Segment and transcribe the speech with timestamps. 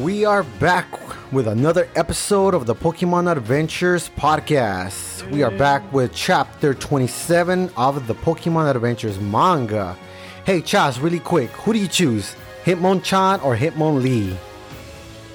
[0.00, 0.86] We are back
[1.30, 5.30] with another episode of the Pokemon Adventures podcast.
[5.30, 9.98] We are back with chapter 27 of the Pokemon Adventures manga.
[10.46, 12.34] Hey, Chaz, really quick, who do you choose?
[12.64, 14.34] Hitmonchan or Hitmonlee?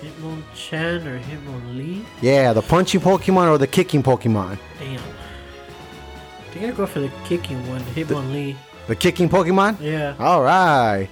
[0.01, 2.03] Hitmonchan or Hitmonlee?
[2.21, 4.57] Yeah, the punching Pokemon or the kicking Pokemon?
[4.79, 4.99] Damn.
[6.55, 8.55] I gotta go for the kicking one, Hitmonlee.
[8.87, 9.79] The kicking Pokemon?
[9.79, 10.15] Yeah.
[10.17, 11.09] All right.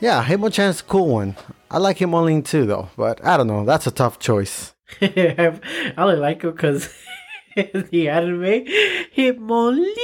[0.00, 1.36] Yeah, Hitmonchan's a cool one.
[1.72, 3.64] I like Hitmonlee too, though, but I don't know.
[3.64, 4.74] That's a tough choice.
[5.00, 6.92] I only like him because
[7.54, 8.64] the anime
[9.16, 9.96] Hitmonlee.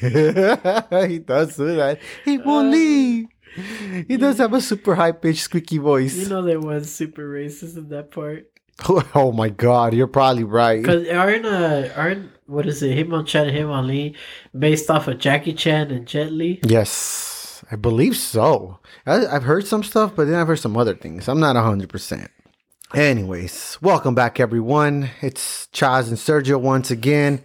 [1.10, 2.00] he does do that.
[2.24, 3.28] Hitmonlee.
[4.08, 6.16] he does have a super high pitched, squeaky voice.
[6.16, 8.50] You know there was super racist in that part.
[9.14, 10.80] oh my god, you're probably right.
[10.80, 14.16] Because aren't uh, aren't what is it Hitmonchan and Hitmonlee
[14.58, 16.60] based off of Jackie Chan and Jet Li?
[16.64, 17.29] Yes,
[17.70, 18.78] I believe so.
[19.06, 21.28] I, I've heard some stuff, but then I've heard some other things.
[21.28, 22.28] I'm not 100%.
[22.92, 25.10] Anyways, welcome back, everyone.
[25.22, 27.40] It's Chaz and Sergio once again.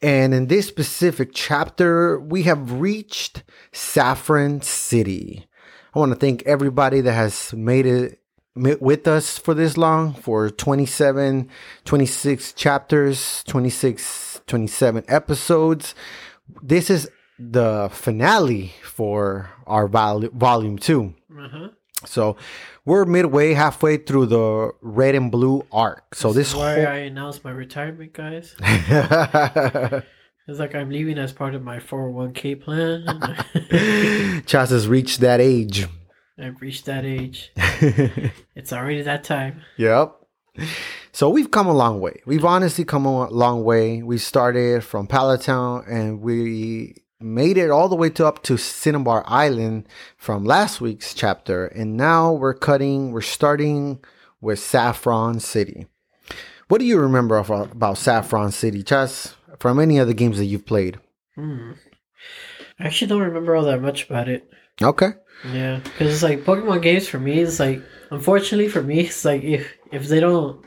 [0.00, 5.48] And in this specific chapter, we have reached Saffron City.
[5.94, 8.20] I want to thank everybody that has made it
[8.54, 11.48] with us for this long for 27,
[11.84, 15.94] 26 chapters, 26, 27 episodes.
[16.62, 21.14] This is the finale for our vol- volume two.
[21.36, 21.68] Uh-huh.
[22.06, 22.36] So
[22.84, 26.14] we're midway, halfway through the red and blue arc.
[26.14, 28.54] So this, is why whole- I announced my retirement, guys.
[30.46, 33.04] It's like I'm leaving as part of my 401k plan.
[34.44, 35.86] Chaz has reached that age.
[36.38, 37.50] I've reached that age.
[38.54, 39.62] It's already that time.
[39.78, 40.12] Yep.
[41.12, 42.20] So we've come a long way.
[42.26, 44.02] We've honestly come a long way.
[44.02, 48.56] We started from Pallet Town and we made it all the way to up to
[48.56, 51.66] Cinnabar Island from last week's chapter.
[51.66, 54.04] And now we're cutting, we're starting
[54.40, 55.86] with Saffron City.
[56.68, 59.34] What do you remember of, about Saffron City, Chaz?
[59.58, 60.98] From any of the games that you've played?
[61.36, 61.72] Hmm.
[62.78, 64.50] I actually don't remember all that much about it.
[64.82, 65.10] Okay.
[65.52, 67.40] Yeah, because it's like Pokemon games for me.
[67.40, 70.64] It's like unfortunately for me, it's like if if they don't,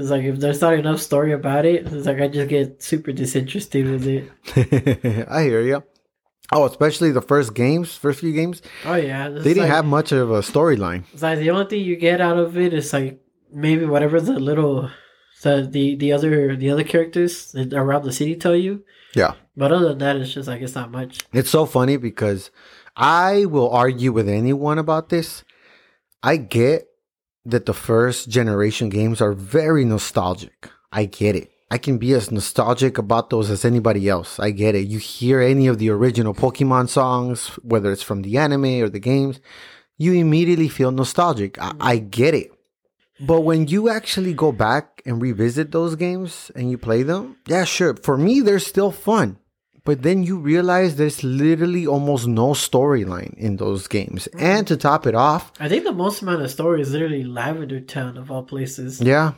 [0.00, 3.12] it's like if there's not enough story about it, it's like I just get super
[3.12, 5.26] disinterested with it.
[5.30, 5.82] I hear you.
[6.52, 10.10] Oh, especially the first games, first few games, Oh yeah, they didn't like, have much
[10.10, 11.04] of a storyline.
[11.12, 13.20] It's like the only thing you get out of it is like
[13.52, 14.90] maybe whatever the little,
[15.42, 18.84] the the the other the other characters around the city tell you.
[19.14, 19.34] Yeah.
[19.56, 21.20] But other than that, it's just like it's not much.
[21.32, 22.50] It's so funny because
[22.96, 25.44] I will argue with anyone about this.
[26.22, 26.89] I get
[27.50, 30.70] that the first generation games are very nostalgic.
[30.92, 31.50] I get it.
[31.70, 34.40] I can be as nostalgic about those as anybody else.
[34.40, 34.88] I get it.
[34.88, 38.98] You hear any of the original Pokemon songs, whether it's from the anime or the
[38.98, 39.40] games,
[39.96, 41.60] you immediately feel nostalgic.
[41.60, 42.50] I, I get it.
[43.20, 47.64] But when you actually go back and revisit those games and you play them, yeah,
[47.64, 47.94] sure.
[47.94, 49.38] For me, they're still fun.
[49.90, 54.28] But then you realize there's literally almost no storyline in those games.
[54.38, 57.80] And to top it off, I think the most amount of story is literally Lavender
[57.80, 59.00] Town of all places.
[59.00, 59.32] yeah.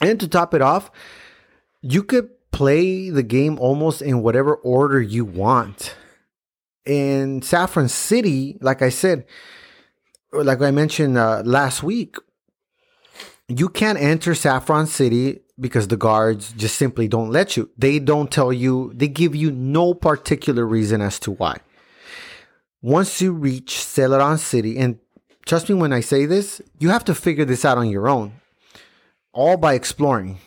[0.00, 0.90] And to top it off,
[1.82, 5.94] you could play the game almost in whatever order you want.
[6.86, 9.26] In Saffron City, like I said,
[10.32, 12.16] like I mentioned uh, last week,
[13.46, 17.70] you can't enter Saffron City because the guards just simply don't let you.
[17.76, 21.58] They don't tell you, they give you no particular reason as to why.
[22.82, 24.98] Once you reach Celadon City, and
[25.46, 28.32] trust me when I say this, you have to figure this out on your own,
[29.32, 30.38] all by exploring.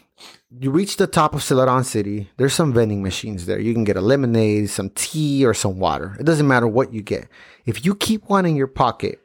[0.51, 3.59] You reach the top of Celadon City, there's some vending machines there.
[3.59, 6.15] You can get a lemonade, some tea, or some water.
[6.19, 7.27] It doesn't matter what you get.
[7.65, 9.19] If you keep one in your pocket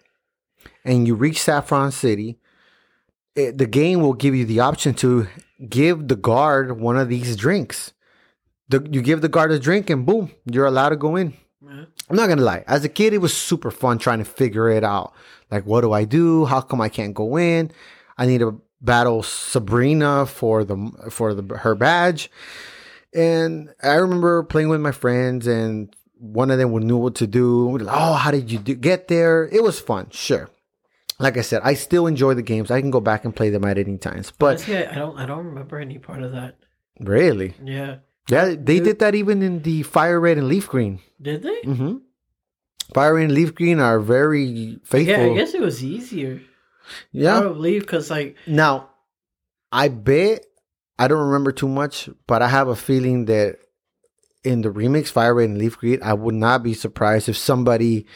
[0.84, 2.38] and you reach Saffron City,
[3.34, 5.26] it, the game will give you the option to
[5.68, 7.92] give the guard one of these drinks.
[8.68, 11.34] The, you give the guard a drink, and boom, you're allowed to go in.
[11.62, 11.84] Yeah.
[12.08, 12.64] I'm not gonna lie.
[12.66, 15.12] As a kid, it was super fun trying to figure it out.
[15.50, 16.44] Like, what do I do?
[16.44, 17.70] How come I can't go in?
[18.16, 22.30] I need to battle Sabrina for the for the her badge.
[23.14, 27.78] And I remember playing with my friends, and one of them knew what to do.
[27.78, 29.48] Like, oh, how did you do, get there?
[29.48, 30.50] It was fun, sure.
[31.18, 32.70] Like I said, I still enjoy the games.
[32.70, 34.32] I can go back and play them at any times.
[34.36, 36.56] But Honestly, I don't I don't remember any part of that.
[37.00, 37.96] really, Yeah.
[38.28, 41.00] yeah, they did that even in the Fire Red and Leaf Green.
[41.22, 41.60] Did they?
[41.62, 41.96] Mm-hmm.
[42.94, 45.24] Fire Red and Leaf Green are very faithful.
[45.26, 46.40] Yeah, I guess it was easier.
[47.12, 47.40] yeah.
[47.40, 48.90] Probably because like Now,
[49.70, 50.44] I bet
[50.98, 53.58] I don't remember too much, but I have a feeling that
[54.44, 58.06] in the remix Fire Red and Leaf Green, I would not be surprised if somebody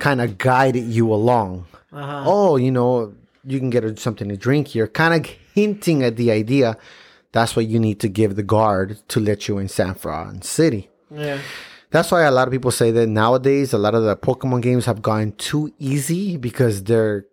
[0.00, 1.66] kind of guided you along.
[1.92, 6.02] Uh Oh, you know, you can get a, something to drink here, kind of hinting
[6.02, 6.76] at the idea
[7.32, 10.88] that's what you need to give the guard to let you in San Fran City.
[11.10, 11.38] Yeah.
[11.90, 14.86] That's why a lot of people say that nowadays a lot of the Pokemon games
[14.86, 17.26] have gone too easy because they're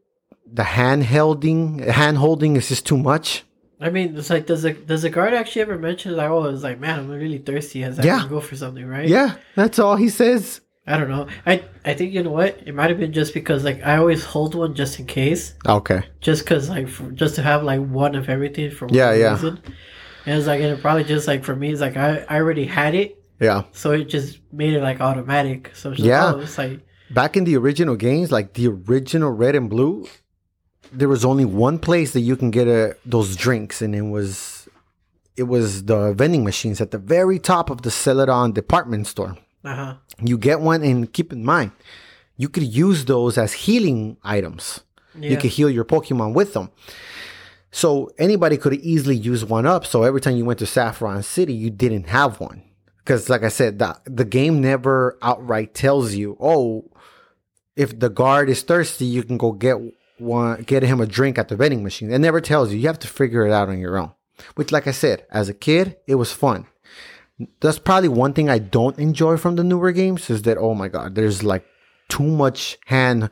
[0.46, 3.44] the hand holding hand holding is just too much.
[3.80, 6.64] I mean, it's like, does the does the guard actually ever mention like, oh, it's
[6.64, 7.84] like, man, I'm really thirsty.
[7.84, 8.28] As I Yeah.
[8.30, 9.08] go for something, right?
[9.08, 10.62] Yeah, that's all he says.
[10.86, 11.28] I don't know.
[11.46, 12.60] I I think you know what?
[12.66, 16.04] It might have been just because like I always hold one just in case, Okay.
[16.20, 19.32] just cause like for, just to have like one of everything for Yeah, one yeah.
[19.34, 19.60] reason.
[20.26, 22.66] And it's like and it probably just like for me, it's like I I already
[22.66, 23.64] had it, Yeah.
[23.72, 25.72] so it just made it like automatic.
[25.74, 26.34] So it's just, Yeah.
[26.36, 26.82] oh, it's like
[27.12, 30.08] Back in the original games, like the original Red and Blue,
[30.92, 34.68] there was only one place that you can get a, those drinks, and it was
[35.38, 39.38] it was the vending machines at the very top of the Celadon department store.
[39.64, 39.96] Uh huh.
[40.22, 41.72] You get one, and keep in mind,
[42.38, 44.82] you could use those as healing items.
[45.18, 45.32] Yeah.
[45.32, 46.72] You could heal your Pokemon with them.
[47.72, 49.86] So anybody could easily use one up.
[49.86, 52.64] So every time you went to Saffron City, you didn't have one.
[52.98, 56.90] Because like I said, the, the game never outright tells you, oh,
[57.76, 59.78] if the guard is thirsty, you can go get
[60.20, 62.12] one, get him a drink at the vending machine.
[62.12, 62.78] It never tells you.
[62.78, 64.12] You have to figure it out on your own.
[64.56, 66.68] Which, like I said, as a kid, it was fun.
[67.62, 70.88] That's probably one thing I don't enjoy from the newer games is that oh my
[70.88, 71.66] god, there's like
[72.10, 73.30] too much hand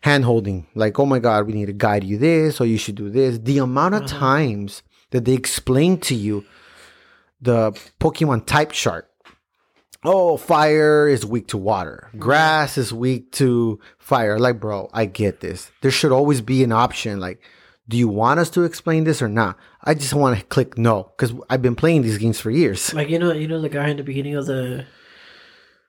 [0.00, 0.66] hand holding.
[0.74, 3.38] Like oh my god, we need to guide you this or you should do this.
[3.38, 4.18] The amount of uh-huh.
[4.18, 6.44] times that they explain to you
[7.40, 9.08] the Pokemon type chart.
[10.04, 12.08] Oh, fire is weak to water.
[12.08, 12.18] Mm-hmm.
[12.18, 14.38] Grass is weak to fire.
[14.38, 15.70] Like, bro, I get this.
[15.80, 17.20] There should always be an option.
[17.20, 17.40] Like,
[17.88, 19.58] do you want us to explain this or not?
[19.82, 22.94] I just want to click no because I've been playing these games for years.
[22.94, 24.86] Like you know, you know the guy in the beginning of the.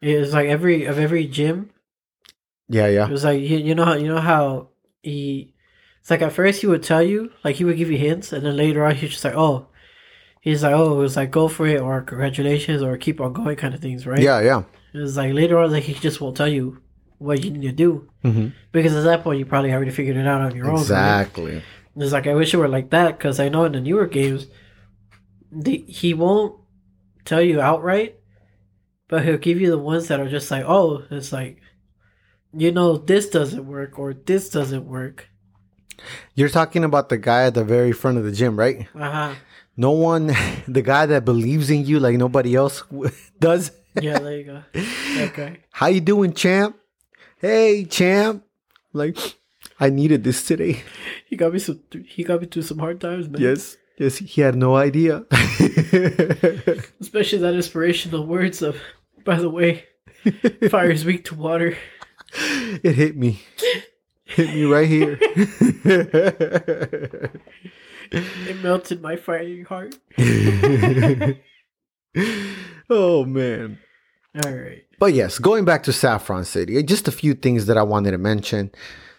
[0.02, 1.72] It was like every of every gym.
[2.68, 3.06] Yeah, yeah.
[3.08, 4.70] It was like you, you know how you know how
[5.02, 5.54] he.
[6.02, 8.46] It's like at first he would tell you like he would give you hints, and
[8.46, 9.68] then later on he's just like oh,
[10.42, 13.56] he's like oh it was like go for it or congratulations or keep on going
[13.56, 14.22] kind of things right.
[14.22, 14.64] yeah, yeah.
[14.94, 16.82] It was like later on like he just won't tell you
[17.18, 20.28] what you need to do hmm because at that point you probably already figured it
[20.28, 20.76] out on your own.
[20.76, 21.64] right?
[21.96, 24.48] It's like I wish it were like that because I know in the newer games,
[25.52, 26.60] the, he won't
[27.24, 28.20] tell you outright,
[29.08, 31.62] but he'll give you the ones that are just like, oh, it's like,
[32.54, 35.30] you know, this doesn't work or this doesn't work.
[36.36, 38.88] You're talking about the guy at the very front of the gym, right?
[38.94, 39.36] Uh huh.
[39.78, 40.28] No one,
[40.68, 42.84] the guy that believes in you like nobody else
[43.40, 43.72] does.
[44.02, 44.64] Yeah, there you go.
[45.18, 45.60] Okay.
[45.72, 46.78] How you doing, champ?
[47.40, 48.44] Hey, champ.
[48.92, 49.18] Like,
[49.80, 50.82] I needed this today.
[51.28, 51.82] He got me some.
[52.06, 53.42] He got me through some hard times, man.
[53.42, 53.78] Yes.
[53.98, 55.26] Yes, he had no idea.
[57.02, 58.78] Especially that inspirational words of,
[59.24, 59.86] by the way,
[60.70, 61.78] fire is weak to water.
[62.84, 63.42] it hit me.
[64.26, 65.18] Hit me right here.
[68.12, 69.96] It melted my fiery heart.
[72.90, 73.80] oh man.
[74.44, 74.84] All right.
[75.00, 78.18] But yes, going back to Saffron City, just a few things that I wanted to
[78.18, 78.72] mention.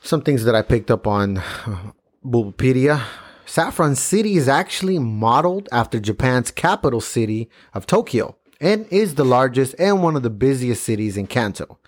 [0.06, 1.91] Some things that I picked up on uh,
[2.25, 3.03] Bulbapedia.
[3.44, 9.75] Saffron City is actually modeled after Japan's capital city of Tokyo and is the largest
[9.81, 11.81] and one of the busiest cities in Kanto.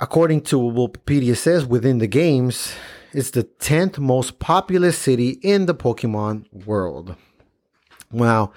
[0.00, 2.74] According to what Wikipedia says, within the games,
[3.12, 7.14] it's the 10th most populous city in the Pokemon world.
[8.10, 8.50] Wow.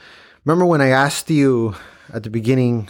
[0.45, 1.75] Remember when I asked you
[2.12, 2.89] at the beginning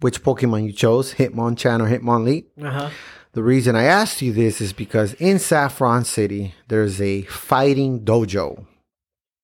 [0.00, 2.44] which Pokemon you chose, Hitmonchan or Hitmonlee?
[2.62, 2.90] Uh huh.
[3.36, 8.64] The reason I asked you this is because in Saffron City, there's a fighting dojo.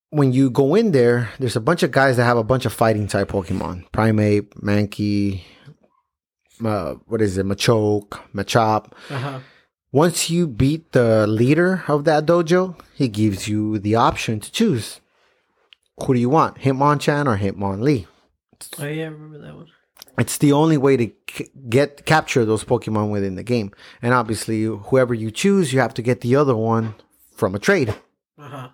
[0.09, 2.73] When you go in there, there's a bunch of guys that have a bunch of
[2.73, 5.43] fighting type Pokemon Primeape, Mankey,
[6.65, 8.91] uh, what is it, Machoke, Machop.
[9.11, 9.39] Uh huh.
[9.91, 15.01] Once you beat the leader of that dojo, he gives you the option to choose.
[16.03, 18.07] Who do you want, Hitmonchan or Hitmonlee?
[18.79, 19.67] Oh yeah, I remember that one.
[20.17, 23.71] It's the only way to c- get capture those Pokemon within the game.
[24.01, 26.95] And obviously, whoever you choose, you have to get the other one
[27.35, 27.95] from a trade.
[28.37, 28.69] Uh huh.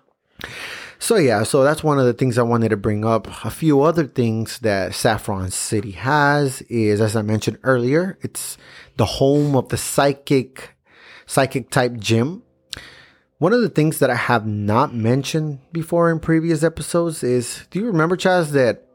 [1.02, 3.26] So yeah, so that's one of the things I wanted to bring up.
[3.44, 8.58] A few other things that Saffron City has is, as I mentioned earlier, it's
[8.98, 10.76] the home of the psychic,
[11.24, 12.42] psychic type gym.
[13.38, 17.78] One of the things that I have not mentioned before in previous episodes is, do
[17.78, 18.86] you remember, Chaz, that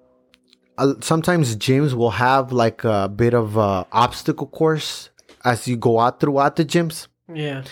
[0.77, 5.09] uh, sometimes gyms will have like a bit of a obstacle course
[5.43, 7.07] as you go out throughout the gyms?
[7.33, 7.63] Yeah.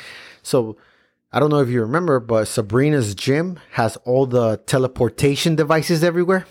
[0.42, 0.78] So
[1.32, 6.46] I don't know if you remember, but Sabrina's gym has all the teleportation devices everywhere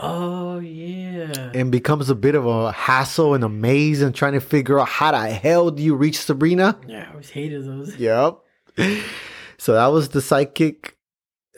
[0.00, 1.50] Oh yeah.
[1.54, 4.88] and becomes a bit of a hassle and a maze and trying to figure out
[4.88, 6.78] how the hell do you reach Sabrina?
[6.86, 7.96] Yeah, I always hated those.
[7.96, 8.38] Yep.
[9.58, 10.96] so that was the psychic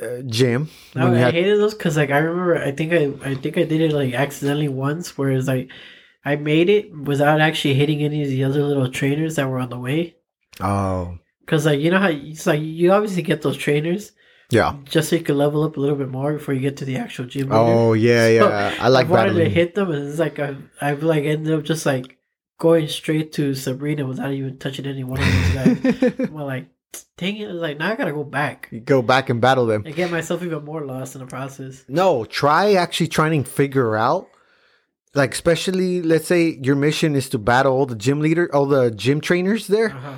[0.03, 0.69] uh, gym.
[0.95, 3.65] No, I had- hated those because like I remember I think I I think I
[3.65, 5.71] did it like accidentally once where it's like
[6.25, 9.71] I made it without actually hitting any of the other little trainers that were on
[9.71, 10.17] the way.
[10.61, 14.13] oh, Cause like you know how it's like you obviously get those trainers
[14.51, 14.77] yeah.
[14.85, 16.97] just so you can level up a little bit more before you get to the
[16.97, 17.49] actual gym.
[17.53, 18.75] Oh, yeah, So, yeah.
[18.81, 19.45] I like I wanted battling.
[19.45, 22.19] to hit them, and it's like I I've like ended up just like
[22.59, 26.15] going straight to Sabrina without even touching any one of those guys.
[26.29, 26.67] I'm like,
[27.17, 27.45] dang it!
[27.51, 29.85] It's like now I gotta go back You go back and battle them.
[29.87, 31.85] and get myself even more lost in the process.
[31.89, 34.29] No, try actually trying to figure out,
[35.15, 38.91] like, especially let's say your mission is to battle all the gym leader, all the
[38.91, 39.91] gym trainers there.
[39.91, 40.15] Uh-huh.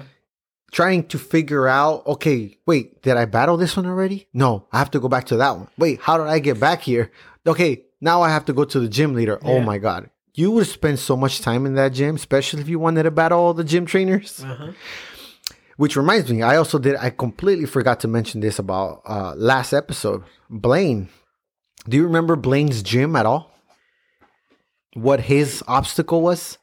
[0.70, 4.26] Trying to figure out, okay, wait, did I battle this one already?
[4.32, 5.68] No, I have to go back to that one.
[5.76, 7.12] Wait, how did I get back here?
[7.46, 9.38] Okay, now I have to go to the gym leader.
[9.44, 10.08] Oh my god.
[10.34, 13.38] You would spend so much time in that gym, especially if you wanted to battle
[13.38, 14.42] all the gym trainers.
[14.42, 14.72] Uh-huh.
[15.76, 16.96] Which reminds me, I also did.
[16.96, 20.22] I completely forgot to mention this about uh, last episode.
[20.50, 21.08] Blaine,
[21.88, 23.50] do you remember Blaine's gym at all?
[24.94, 26.58] What his obstacle was?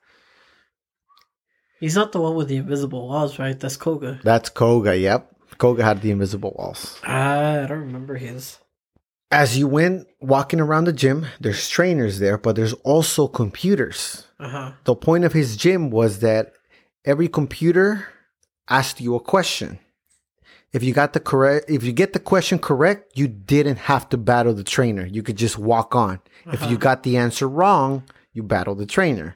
[1.79, 3.59] He's not the one with the invisible walls, right?
[3.59, 4.19] That's Koga.
[4.23, 4.97] That's Koga.
[4.97, 6.99] Yep, Koga had the invisible walls.
[7.05, 8.59] Ah, I don't remember his.
[9.31, 14.25] As you went walking around the gym, there's trainers there, but there's also computers.
[14.39, 14.71] Uh huh.
[14.83, 16.53] The point of his gym was that
[17.05, 18.07] every computer
[18.69, 19.79] asked you a question.
[20.71, 24.17] If you got the correct, if you get the question correct, you didn't have to
[24.17, 25.05] battle the trainer.
[25.05, 26.19] You could just walk on.
[26.45, 26.75] If you Uh-huh.
[26.77, 29.35] got the answer wrong, you battle the trainer.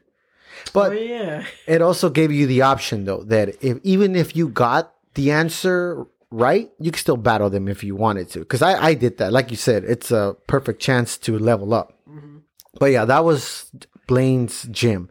[0.73, 1.45] But oh yeah.
[1.65, 6.05] it also gave you the option though that if even if you got the answer
[6.29, 8.39] right, you can still battle them if you wanted to.
[8.39, 9.33] Because I, I did that.
[9.33, 11.97] Like you said, it's a perfect chance to level up.
[12.07, 12.41] Mhm.
[12.79, 13.71] But yeah, that was
[14.07, 15.09] Blaine's gym.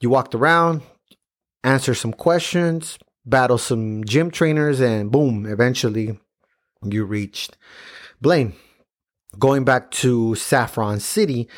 [0.00, 0.82] You walked around,
[1.62, 6.18] answer some questions, battle some gym trainers, and boom, eventually
[6.82, 7.56] you reached
[8.20, 8.54] Blaine.
[9.38, 11.48] Going back to Saffron City,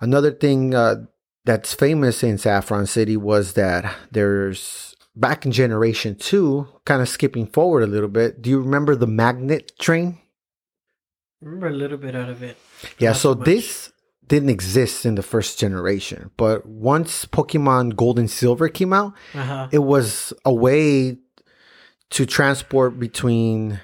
[0.00, 1.06] another thing uh,
[1.44, 7.46] that's famous in Saffron City was that there's back in Generation 2, kind of skipping
[7.46, 8.42] forward a little bit.
[8.42, 10.18] Do you remember the magnet train?
[11.40, 12.56] remember a little bit out of it.
[12.98, 13.92] Yeah, Not so this
[14.28, 19.42] didn't exist in the first generation, but once Pokemon Gold and Silver came out, Uh
[19.44, 19.68] huh.
[19.72, 21.18] it was a way
[22.10, 23.80] to transport between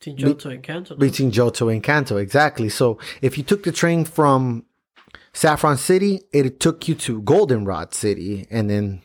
[0.00, 0.96] Team Johto and Kanto.
[0.96, 2.16] between Johto and Kanto.
[2.18, 2.68] Exactly.
[2.68, 4.64] So if you took the train from
[5.32, 9.00] Saffron City, it took you to Goldenrod City, and then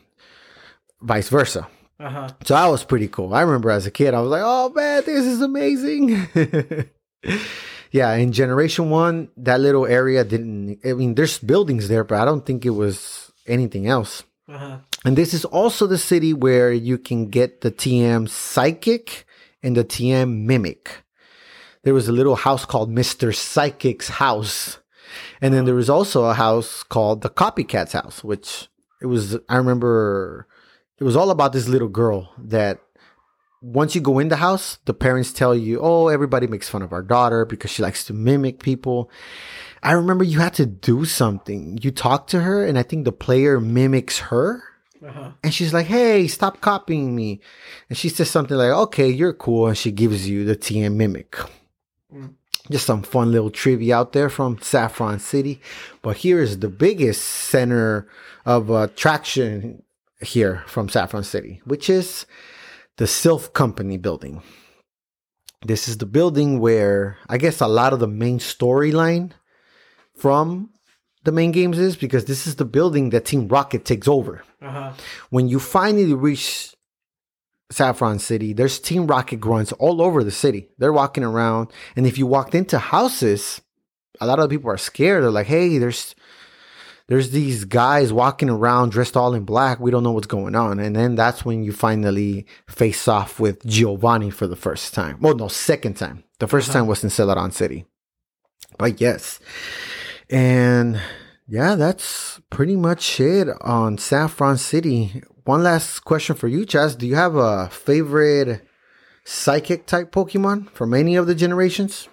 [1.00, 1.66] vice versa.
[1.98, 2.28] Uh huh.
[2.44, 3.34] So that was pretty cool.
[3.34, 6.28] I remember as a kid, I was like, "Oh man, this is amazing."
[7.90, 10.78] yeah, in Generation One, that little area didn't.
[10.84, 14.22] I mean, there's buildings there, but I don't think it was anything else.
[14.48, 14.78] Uh huh.
[15.04, 19.24] And this is also the city where you can get the TM Psychic
[19.62, 21.04] and the TM Mimic.
[21.82, 23.34] There was a little house called Mr.
[23.34, 24.78] Psychic's house.
[25.40, 28.68] And then there was also a house called the Copycat's house, which
[29.00, 30.46] it was, I remember
[30.98, 32.80] it was all about this little girl that
[33.62, 36.92] once you go in the house, the parents tell you, oh, everybody makes fun of
[36.92, 39.10] our daughter because she likes to mimic people.
[39.82, 41.78] I remember you had to do something.
[41.82, 44.62] You talk to her, and I think the player mimics her.
[45.04, 45.30] Uh huh.
[45.42, 47.40] And she's like, hey, stop copying me.
[47.88, 49.68] And she says something like, okay, you're cool.
[49.68, 51.36] And she gives you the TM mimic.
[52.14, 52.34] Mm.
[52.70, 55.60] Just some fun little trivia out there from Saffron City.
[56.02, 58.06] But here is the biggest center
[58.44, 59.82] of attraction
[60.20, 62.26] here from Saffron City, which is
[63.00, 64.42] the Silph Company building.
[65.64, 69.30] This is the building where I guess a lot of the main storyline
[70.14, 70.68] from
[71.24, 74.44] the main games is because this is the building that Team Rocket takes over.
[74.60, 74.92] Uh huh.
[75.30, 76.74] When you finally reach
[77.70, 80.68] Saffron City, there's Team Rocket grunts all over the city.
[80.76, 83.62] They're walking around, and if you walked into houses,
[84.20, 85.24] a lot of people are scared.
[85.24, 86.14] They're like, "Hey, there's
[87.10, 89.78] there's these guys walking around dressed all in black.
[89.80, 93.66] We don't know what's going on." And then that's when you finally face off with
[93.66, 95.18] Giovanni for the first time.
[95.20, 96.24] Well, no, second time.
[96.38, 96.78] The 1st Uh-huh.
[96.78, 97.84] time was in Celadon City.
[98.78, 99.40] But yes.
[100.30, 101.00] And
[101.46, 105.22] yeah, that's pretty much it on Saffron City.
[105.44, 106.96] One last question for you, Chaz.
[106.96, 108.62] Do you have a favorite
[109.24, 112.08] psychic type Pokemon from any of the generations?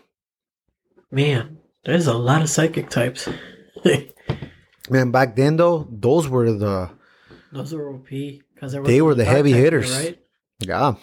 [1.11, 3.29] Man, there's a lot of psychic types.
[4.89, 6.89] Man, back then though, those were the
[7.51, 9.91] Those were OP because They were the heavy hitters.
[9.95, 10.19] right?
[10.59, 10.95] yeah.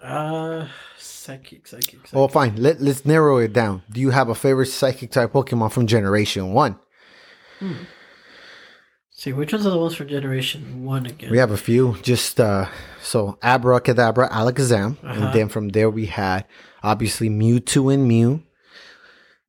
[0.00, 2.12] Uh, psychic, psychic, psychic.
[2.12, 2.56] Well, fine.
[2.56, 3.82] Let let's narrow it down.
[3.90, 6.78] Do you have a favorite psychic type Pokemon from Generation One?
[9.10, 11.30] See, which ones are the ones from Generation 1 again?
[11.30, 11.96] We have a few.
[12.02, 12.66] Just uh
[13.00, 14.98] so Abracadabra, Alakazam.
[15.02, 15.24] Uh-huh.
[15.26, 16.44] And then from there we had
[16.82, 18.42] obviously Mewtwo and Mew.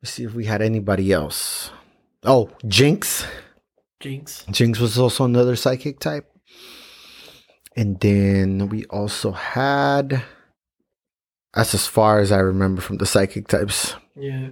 [0.01, 1.72] Let's see if we had anybody else.
[2.25, 3.25] Oh, Jynx.
[4.00, 4.46] Jynx.
[4.51, 6.29] Jynx was also another psychic type.
[7.77, 10.24] And then we also had
[11.55, 13.96] that's as far as I remember from the psychic types.
[14.15, 14.50] Yeah.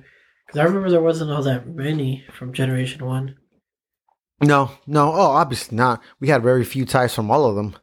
[0.48, 3.36] Because I remember there wasn't all that many from Generation 1.
[4.42, 5.12] No, no.
[5.14, 6.02] Oh, obviously not.
[6.20, 7.76] We had very few types from all of them,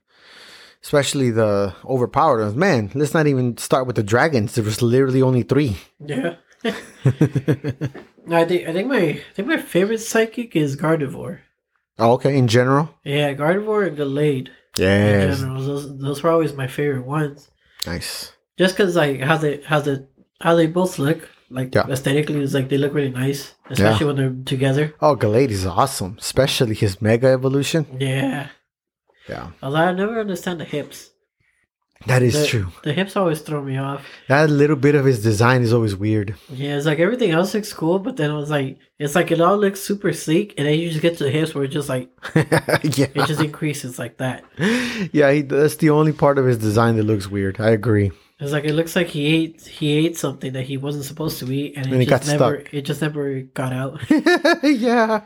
[0.82, 2.54] especially the overpowered ones.
[2.54, 4.54] Man, let's not even start with the dragons.
[4.54, 5.76] There was literally only three.
[5.99, 6.37] Yeah.
[8.27, 11.41] No, I think I think my I think my favorite psychic is Gardevoir.
[11.99, 12.95] oh, okay, in general.
[13.05, 14.49] Yeah, Gardevoir and Gallade.
[14.79, 17.50] In Yes, general, those those were always my favorite ones.
[17.87, 18.33] nice.
[18.59, 20.07] Just because like how they how the
[20.41, 21.87] how they both look like Yeah.
[21.89, 24.95] aesthetically is like they look really nice, especially when they're together.
[25.00, 27.87] Oh, Gallade is awesome, especially his Mega Evolution.
[27.99, 28.49] Yeah.
[29.29, 31.11] Yeah, Although I never understand the hips.
[32.07, 32.69] That is the, true.
[32.83, 34.04] The hips always throw me off.
[34.28, 36.35] That little bit of his design is always weird.
[36.49, 39.40] Yeah, it's like everything else looks cool, but then it was like it's like it
[39.40, 41.88] all looks super sleek, and then you just get to the hips where it just
[41.88, 44.45] like yeah, it just increases like that.
[45.12, 45.30] yeah.
[45.30, 47.61] He, that's the only part of his design that looks weird.
[47.61, 48.12] I agree.
[48.38, 51.52] It's like it looks like he ate he ate something that he wasn't supposed to
[51.52, 52.73] eat, and it And it just got never stuck.
[52.75, 54.00] it just never got out.
[54.62, 55.21] yeah.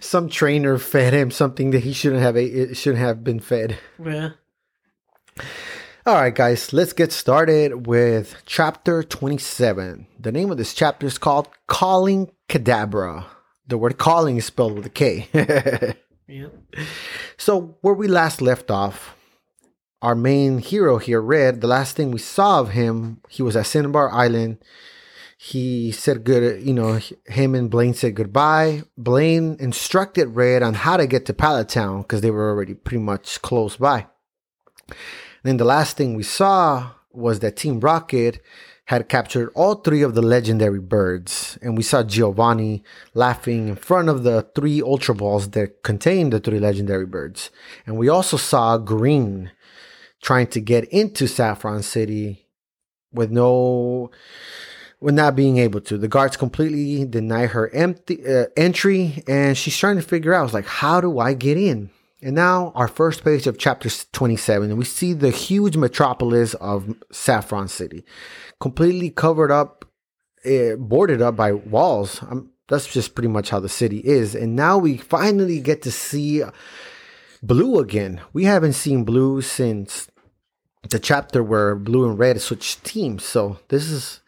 [0.00, 3.78] Some trainer fed him something that he shouldn't have ate, it shouldn't have been fed.
[4.02, 4.30] yeah.
[6.06, 10.06] All right, guys, let's get started with chapter 27.
[10.18, 13.24] The name of this chapter is called Kalling Kadabra.
[13.66, 15.96] The word calling is spelled with a K.
[16.26, 16.46] Yeah.
[17.36, 19.14] so, where we last left off,
[20.00, 23.66] our main hero here, Red, the last thing we saw of him, he was at
[23.66, 24.56] Cinnabar Island.
[25.36, 28.84] He said good, you know, him and Blaine said goodbye.
[28.96, 33.02] Blaine instructed Red on how to get to Pallet Town because they were already pretty
[33.02, 34.06] much close by.
[35.44, 38.40] Then the last thing we saw was that Team Rocket
[38.86, 42.82] had captured all three of the legendary birds, and we saw Giovanni
[43.14, 47.50] laughing in front of the three Ultra Balls that contained the three legendary birds.
[47.86, 49.52] And we also saw Green
[50.22, 52.46] trying to get into Saffron City
[53.12, 54.10] with no
[55.00, 55.98] with not being able to.
[55.98, 60.66] The guards completely deny her empty uh, entry, and she's trying to figure out, like,
[60.66, 61.90] how do I get in?
[62.24, 67.68] And now our first page of chapter 27, we see the huge metropolis of Saffron
[67.68, 68.02] City,
[68.58, 69.84] completely covered up,
[70.46, 72.22] uh, boarded up by walls.
[72.22, 74.34] Um, that's just pretty much how the city is.
[74.34, 76.42] And now we finally get to see
[77.42, 78.22] Blue again.
[78.32, 80.10] We haven't seen Blue since
[80.88, 83.22] the chapter where Blue and Red switched teams.
[83.22, 84.20] So this is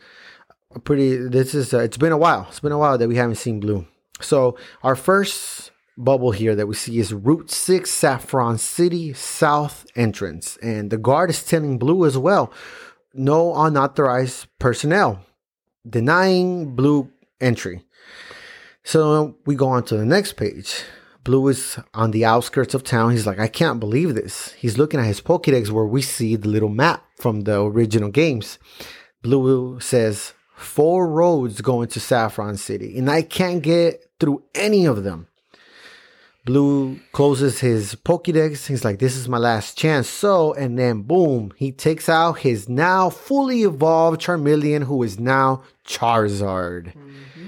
[0.74, 1.16] a pretty.
[1.16, 1.72] This is.
[1.72, 2.44] Uh, it's been a while.
[2.50, 3.86] It's been a while that we haven't seen Blue.
[4.20, 10.56] So our first bubble here that we see is Route 6 Saffron City South entrance.
[10.58, 12.52] And the guard is telling Blue as well
[13.14, 15.24] no unauthorized personnel,
[15.88, 17.82] denying Blue entry.
[18.84, 20.84] So we go on to the next page.
[21.24, 23.10] Blue is on the outskirts of town.
[23.10, 24.52] He's like, I can't believe this.
[24.52, 28.58] He's looking at his Pokedex where we see the little map from the original games.
[29.22, 35.04] Blue says, Four roads going to Saffron City, and I can't get through any of
[35.04, 35.28] them.
[36.46, 38.68] Blue closes his Pokédex.
[38.68, 40.08] He's like, this is my last chance.
[40.08, 45.64] So, and then boom, he takes out his now fully evolved Charmeleon, who is now
[45.84, 46.94] Charizard.
[46.94, 47.46] Mm-hmm.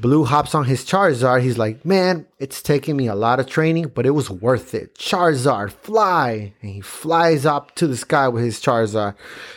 [0.00, 1.42] Blue hops on his Charizard.
[1.42, 4.96] He's like, man, it's taking me a lot of training, but it was worth it.
[4.96, 6.52] Charizard, fly.
[6.60, 9.14] And he flies up to the sky with his Charizard.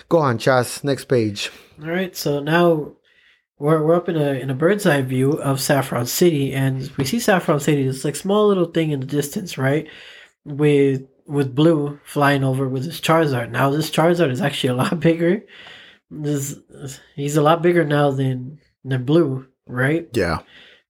[0.08, 0.84] Go on, Chaz.
[0.84, 1.50] Next page.
[1.82, 2.92] All right, so now
[3.60, 7.06] we're we're up in a in a bird's eye view of Saffron City, and we
[7.06, 7.84] see Saffron City.
[7.88, 9.88] It's like small little thing in the distance, right?
[10.44, 13.52] With with Blue flying over with his Charizard.
[13.52, 15.44] Now this Charizard is actually a lot bigger.
[16.10, 16.60] This
[17.16, 20.08] he's a lot bigger now than than Blue, right?
[20.14, 20.40] Yeah.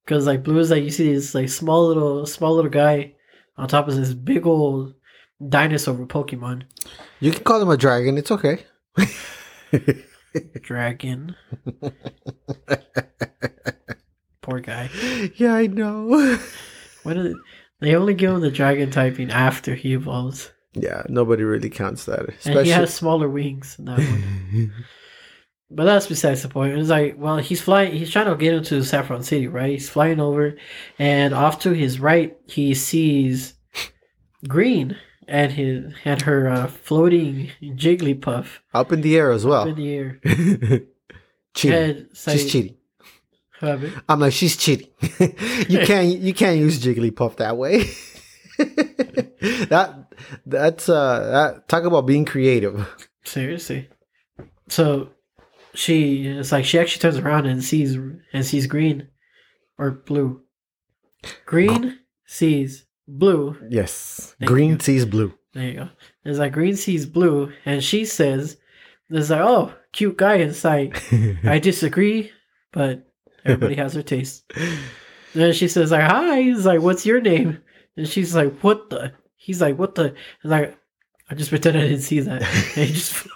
[0.04, 3.14] Because like Blue is like you see this like small little small little guy
[3.56, 4.94] on top of this big old
[5.48, 6.64] dinosaur Pokemon
[7.20, 8.18] You can call him a dragon.
[8.18, 8.64] It's okay.
[10.60, 11.34] dragon.
[14.42, 14.90] Poor guy.
[15.36, 16.38] yeah, I know.
[17.04, 17.36] What is it?
[17.80, 20.50] They only give him the dragon typing after he evolves.
[20.72, 22.30] yeah, nobody really counts that.
[22.46, 24.72] And he has smaller wings than that one.
[25.70, 26.78] but that's besides the point.
[26.78, 29.68] It's like, well, he's flying, he's trying to get into Saffron City, right?
[29.70, 30.56] He's flying over,
[30.98, 33.52] and off to his right, he sees
[34.48, 34.96] Green
[35.28, 39.62] and his and her uh, floating Jigglypuff up in the air as well.
[39.62, 40.20] up in the air.
[41.54, 42.06] cheating.
[42.26, 42.76] Like- She's cheating.
[43.62, 44.88] I'm like, she's cheating.
[45.68, 47.84] you can't you can't use Jigglypuff that way.
[48.58, 50.06] that
[50.46, 51.20] that's uh
[51.54, 52.86] that talk about being creative.
[53.24, 53.88] Seriously.
[54.68, 55.08] So
[55.74, 59.08] she it's like she actually turns around and sees and sees green
[59.78, 60.42] or blue.
[61.46, 63.56] Green sees blue.
[63.68, 64.34] Yes.
[64.38, 64.78] Thank Green you.
[64.80, 65.34] sees blue.
[65.52, 65.88] There you go.
[66.24, 68.56] It's like green sees blue, and she says,
[69.08, 71.00] "It's like oh, cute guy inside."
[71.44, 72.32] I disagree,
[72.72, 73.06] but
[73.44, 74.50] everybody has their taste.
[75.32, 76.42] Then she says like hi.
[76.42, 77.62] He's like, "What's your name?"
[77.96, 80.76] And she's like, "What the?" He's like, "What the?" He's like,
[81.30, 83.26] "I just pretend I didn't see that." And he just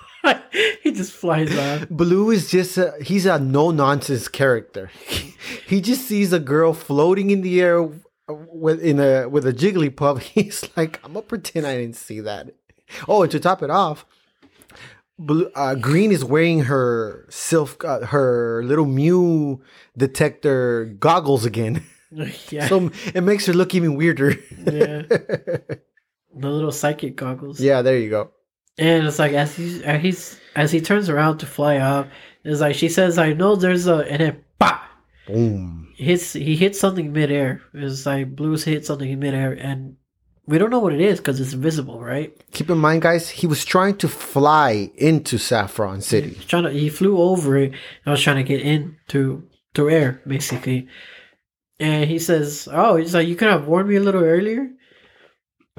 [0.82, 1.88] he just flies off.
[1.88, 4.90] Blue is just a, he's a no nonsense character.
[5.66, 7.88] he just sees a girl floating in the air
[8.28, 10.18] with in a with a Jigglypuff.
[10.34, 12.54] He's like, I'm gonna pretend I didn't see that.
[13.06, 14.06] Oh, and to top it off,
[15.18, 19.60] Blue, uh, Green is wearing her silk, uh, her little Mew
[19.96, 21.84] detector goggles again.
[22.48, 24.34] Yeah, So it makes her look even weirder.
[24.64, 25.02] yeah.
[26.34, 27.60] The little psychic goggles.
[27.60, 28.30] yeah, there you go.
[28.78, 32.06] And it's like as he's as he's as he turns around to fly off,
[32.44, 34.80] it's like she says, "I know there's a," and then bah,
[35.28, 35.92] Boom.
[35.96, 37.62] hits he hits something midair.
[37.74, 39.96] It's like Blue's hit something in midair, and
[40.46, 42.32] we don't know what it is because it's invisible, right?
[42.52, 46.30] Keep in mind, guys, he was trying to fly into Saffron City.
[46.30, 47.72] He's trying to he flew over it.
[48.04, 50.88] and was trying to get in to through air basically,
[51.78, 54.70] and he says, "Oh, he's like you could have warned me a little earlier."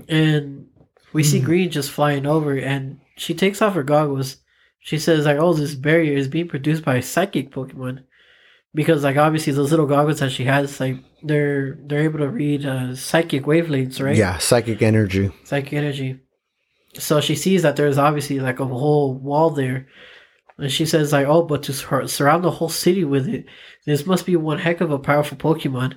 [0.07, 0.67] And
[1.13, 1.45] we see Mhm.
[1.45, 4.37] Green just flying over, and she takes off her goggles.
[4.79, 8.03] She says, "Like, oh, this barrier is being produced by a psychic Pokemon."
[8.73, 12.65] Because like obviously those little goggles that she has, like they're they're able to read
[12.65, 14.15] uh, psychic wavelengths, right?
[14.15, 15.31] Yeah, psychic energy.
[15.43, 16.19] psychic energy.
[16.95, 19.87] So she sees that there's obviously like a whole wall there.
[20.57, 23.45] And she says like, oh, but to sur- surround the whole city with it,
[23.85, 25.95] this must be one heck of a powerful Pokemon.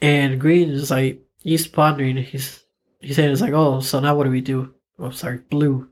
[0.00, 2.16] And Green is like, he's pondering.
[2.16, 2.62] He's
[3.00, 4.74] he's saying it's like, oh, so now what do we do?
[4.98, 5.88] Oh, sorry, Blue.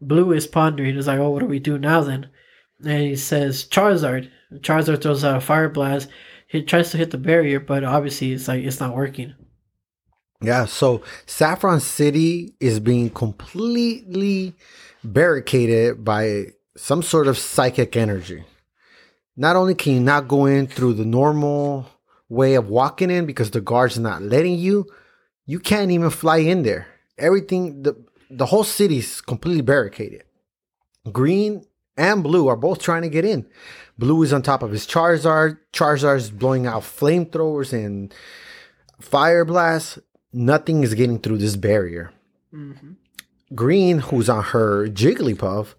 [0.00, 0.96] Blue is pondering.
[0.96, 2.30] It's like, oh, what do we do now then?
[2.84, 4.30] And he says Charizard.
[4.60, 6.08] Charizard throws out a fire blast.
[6.46, 9.34] He tries to hit the barrier, but obviously it's like it's not working.
[10.42, 14.54] Yeah, so Saffron City is being completely
[15.02, 18.44] barricaded by some sort of psychic energy.
[19.36, 21.86] Not only can you not go in through the normal
[22.28, 24.86] way of walking in because the guards are not letting you,
[25.46, 26.86] you can't even fly in there.
[27.18, 27.96] Everything the
[28.30, 30.24] the whole city's completely barricaded.
[31.12, 31.64] Green
[31.96, 33.46] and blue are both trying to get in.
[33.98, 35.58] Blue is on top of his Charizard.
[35.72, 38.12] Charizard's blowing out flamethrowers and
[39.00, 39.98] fire blasts.
[40.32, 42.12] Nothing is getting through this barrier.
[42.52, 42.92] Mm-hmm.
[43.54, 45.74] Green, who's on her Jigglypuff,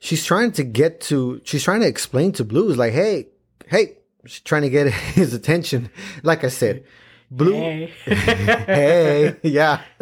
[0.00, 3.28] she's trying to get to, she's trying to explain to Blue, is like, hey,
[3.66, 5.90] hey, she's trying to get his attention.
[6.24, 6.84] Like I said,
[7.30, 7.92] Blue, Hey.
[8.04, 9.82] hey, yeah.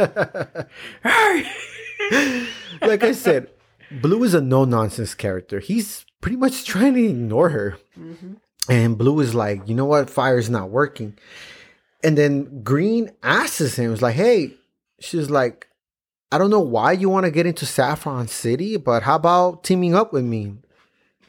[2.82, 3.50] like I said,
[4.00, 5.60] Blue is a no nonsense character.
[5.60, 7.76] He's pretty much trying to ignore her.
[7.98, 8.36] Mhm.
[8.68, 10.08] And Blue is like, you know what?
[10.10, 11.16] Fire's not working.
[12.02, 14.54] And then Green asks him, "Was like, hey,
[15.00, 15.68] she's like,
[16.32, 19.94] I don't know why you want to get into Saffron City, but how about teaming
[19.94, 20.54] up with me?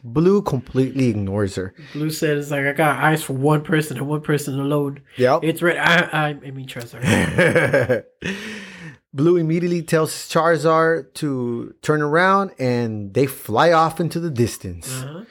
[0.04, 1.74] Blue completely ignores her.
[1.94, 5.02] Blue says like I got eyes for one person and one person alone.
[5.18, 5.40] Yep.
[5.44, 5.78] It's red.
[5.78, 8.04] I, I, I mean Charizard.
[9.16, 15.02] Blue immediately tells Charizard to turn around and they fly off into the distance.
[15.02, 15.24] uh-huh.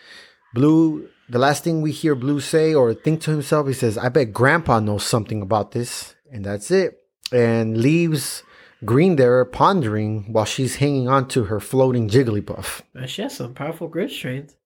[0.54, 4.08] Blue, the last thing we hear Blue say or think to himself, he says, I
[4.08, 6.14] bet Grandpa knows something about this.
[6.32, 6.98] And that's it.
[7.30, 8.42] And leaves
[8.86, 12.82] Green there pondering while she's hanging on to her floating Jigglypuff.
[12.94, 14.56] Well, she has some powerful grip strength.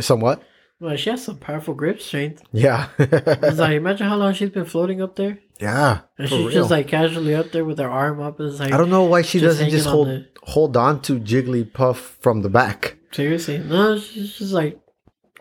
[0.00, 0.42] Somewhat.
[0.80, 2.42] Well, she has some powerful grip strength.
[2.52, 2.88] Yeah.
[2.98, 6.00] Like imagine how long she's been floating up there, yeah.
[6.18, 6.50] and she's real.
[6.50, 8.40] just like casually up there with her arm up.
[8.40, 10.76] It's like I don't know why she just doesn't just hanging on hold the- hold
[10.76, 12.96] on to Jigglypuff from the back.
[13.12, 13.58] seriously.
[13.58, 14.78] No, she's just like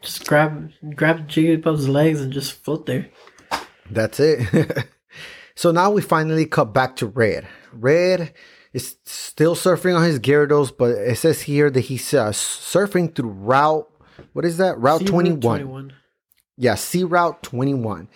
[0.02, 3.10] just grab grab Jigglypuff's legs and just float there.
[3.90, 4.88] That's it.
[5.56, 7.48] so now we finally cut back to Red.
[7.72, 8.34] Red
[8.74, 13.30] is still surfing on his Gyarados, but it says here that he's uh, surfing through
[13.30, 13.88] Route.
[14.34, 14.78] What is that?
[14.80, 15.40] Route See, 21.
[15.40, 15.94] 21.
[16.60, 18.08] Yeah, Sea Route 21.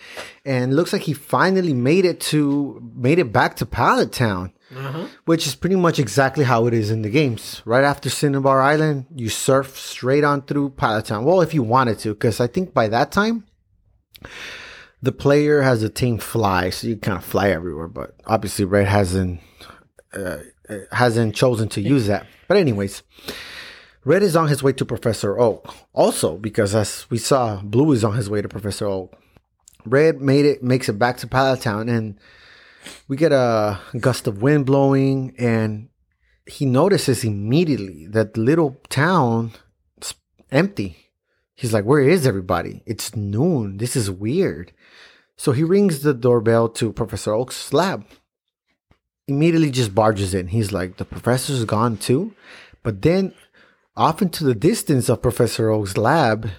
[0.44, 5.06] And looks like he finally made it to made it back to Pallet Town, Uh-huh.
[5.26, 7.62] which is pretty much exactly how it is in the games.
[7.64, 11.24] Right after Cinnabar Island, you surf straight on through Pallet Town.
[11.24, 13.44] Well, if you wanted to, because I think by that time
[15.02, 17.88] the player has a team fly, so you kind of fly everywhere.
[17.88, 19.40] But obviously, Red hasn't
[20.14, 22.26] uh, uh, hasn't chosen to use that.
[22.48, 23.02] But anyways,
[24.04, 25.72] Red is on his way to Professor Oak.
[25.92, 29.16] Also, because as we saw, Blue is on his way to Professor Oak.
[29.84, 32.18] Red made it makes it back to Pallet Town and
[33.06, 35.88] we get a gust of wind blowing and
[36.46, 39.52] he notices immediately that little town
[40.00, 40.14] is
[40.50, 41.10] empty.
[41.54, 42.82] He's like, Where is everybody?
[42.86, 43.76] It's noon.
[43.76, 44.72] This is weird.
[45.36, 48.04] So he rings the doorbell to Professor Oak's lab.
[49.28, 50.48] Immediately just barges in.
[50.48, 52.34] He's like, The professor's gone too?
[52.82, 53.32] But then
[53.96, 56.50] off into the distance of Professor Oak's lab,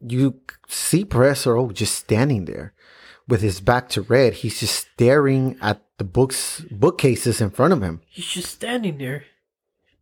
[0.00, 2.74] you see Professor Oak just standing there
[3.26, 4.34] with his back to Red.
[4.34, 8.00] He's just staring at the books bookcases in front of him.
[8.06, 9.24] He's just standing there,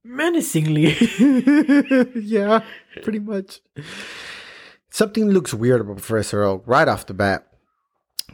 [0.05, 0.97] menacingly.
[2.15, 2.63] yeah,
[3.03, 3.61] pretty much.
[4.91, 7.47] Something looks weird about Professor Oak right off the bat.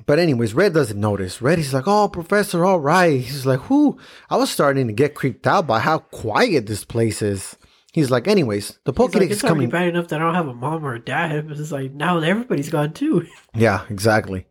[0.07, 1.43] But anyways, Red doesn't notice.
[1.43, 3.99] Red is like, "Oh, Professor, all right." He's like, "Whoo!"
[4.31, 7.57] I was starting to get creeped out by how quiet this place is.
[7.93, 9.69] He's like, anyways, the Pokedex like, is coming.
[9.69, 11.47] bad enough that I don't have a mom or a dad.
[11.47, 13.27] But it's like now everybody's gone too.
[13.55, 14.47] Yeah, exactly.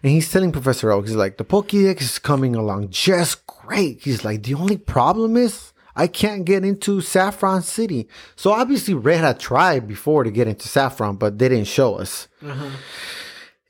[0.00, 4.02] And he's telling Professor Oak, he's like, the Pokedex is coming along just great.
[4.02, 8.08] He's like, the only problem is I can't get into Saffron City.
[8.36, 12.28] So obviously Red had tried before to get into Saffron, but they didn't show us.
[12.46, 12.70] Uh-huh.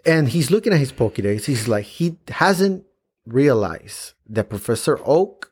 [0.05, 1.47] And he's looking at his Pokedex.
[1.47, 2.85] He's like, he hasn't
[3.25, 5.48] realized that Professor Oak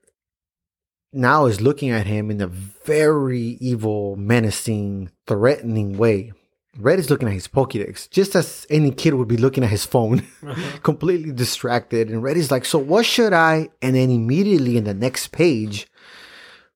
[1.13, 6.33] now is looking at him in a very evil, menacing, threatening way.
[6.79, 9.87] Red is looking at his Pokedex, just as any kid would be looking at his
[9.87, 10.79] phone, uh-huh.
[10.83, 12.11] completely distracted.
[12.11, 13.71] And Red is like, So what should I?
[13.81, 15.87] And then immediately in the next page,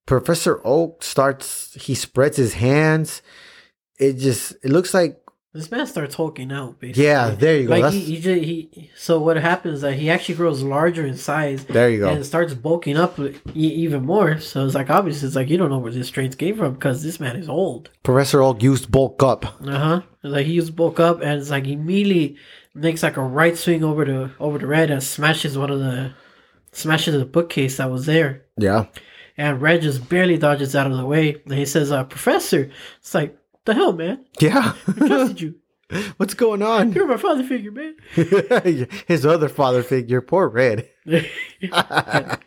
[0.07, 3.23] Professor Oak starts, he spreads his hands.
[3.99, 5.21] It just, it looks like,
[5.53, 6.79] This man starts hulking out.
[6.79, 7.05] Basically.
[7.05, 7.77] yeah, there you go.
[7.77, 11.17] Like he, he, just, he, so what happens is that he actually grows larger in
[11.17, 12.09] size there you go.
[12.09, 13.19] and starts bulking up
[13.55, 14.39] even more.
[14.39, 17.03] So it's like obviously it's like you don't know where this strength came from because
[17.03, 17.91] this man is old.
[18.05, 19.45] Professor Oak used bulk up.
[19.67, 20.03] Uh huh.
[20.23, 22.37] Like he used bulk up and it's like immediately
[22.73, 26.13] makes like a right swing over to over to red and smashes one of the
[26.73, 28.45] smashes the bookcase that was there.
[28.57, 28.87] Yeah.
[29.37, 31.41] And Red just barely dodges out of the way.
[31.47, 33.35] And he says, uh, Professor, it's like,
[33.71, 34.25] the hell, man?
[34.41, 34.75] Yeah.
[34.87, 35.55] I trusted you.
[36.17, 36.93] What's going on?
[36.93, 37.97] You're my father figure, man.
[39.07, 40.89] His other father figure, poor Red.
[41.07, 42.41] that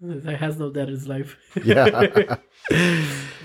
[0.00, 1.36] has no dad in his life.
[1.64, 2.36] Yeah.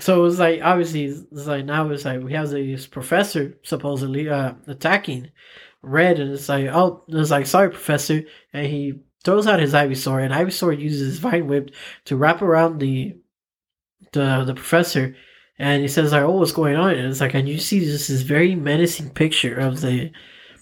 [0.00, 4.54] So it's like obviously it's like now it's like we have this professor supposedly uh
[4.66, 5.30] attacking
[5.80, 10.24] Red and it's like oh it's like sorry professor and he throws out his Ivysaur
[10.24, 11.70] and Ivysaur uses his Vine Whip
[12.06, 13.16] to wrap around the
[14.12, 15.14] the the professor
[15.62, 18.08] and he says like oh what's going on and it's like and you see this
[18.08, 20.10] this very menacing picture of the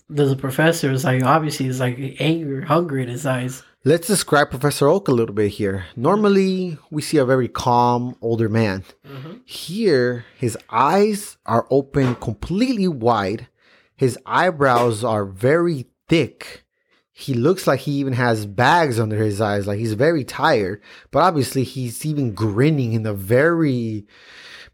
[0.09, 4.51] the, the professor is like obviously is like anger hunger in his eyes Let's describe
[4.51, 5.87] Professor Oak a little bit here.
[5.97, 8.85] Normally, we see a very calm older man.
[9.09, 9.39] Mm-hmm.
[9.47, 13.49] Here, his eyes are open completely wide.
[13.97, 16.67] His eyebrows are very thick.
[17.11, 20.83] He looks like he even has bags under his eyes, like he's very tired.
[21.11, 24.07] But obviously, he's even grinning in a very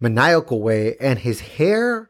[0.00, 0.96] maniacal way.
[1.00, 2.08] And his hair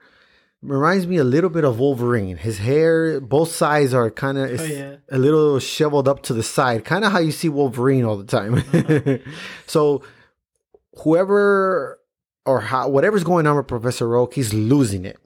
[0.63, 2.37] reminds me a little bit of Wolverine.
[2.39, 4.97] His hair, both sides are kind of Oh, yeah.
[5.11, 8.25] a little shoveled up to the side, kind of how you see Wolverine all the
[8.25, 9.21] time.
[9.67, 10.03] so
[11.03, 12.01] whoever
[12.45, 15.19] or how whatever's going on with Professor Oak, he's losing it.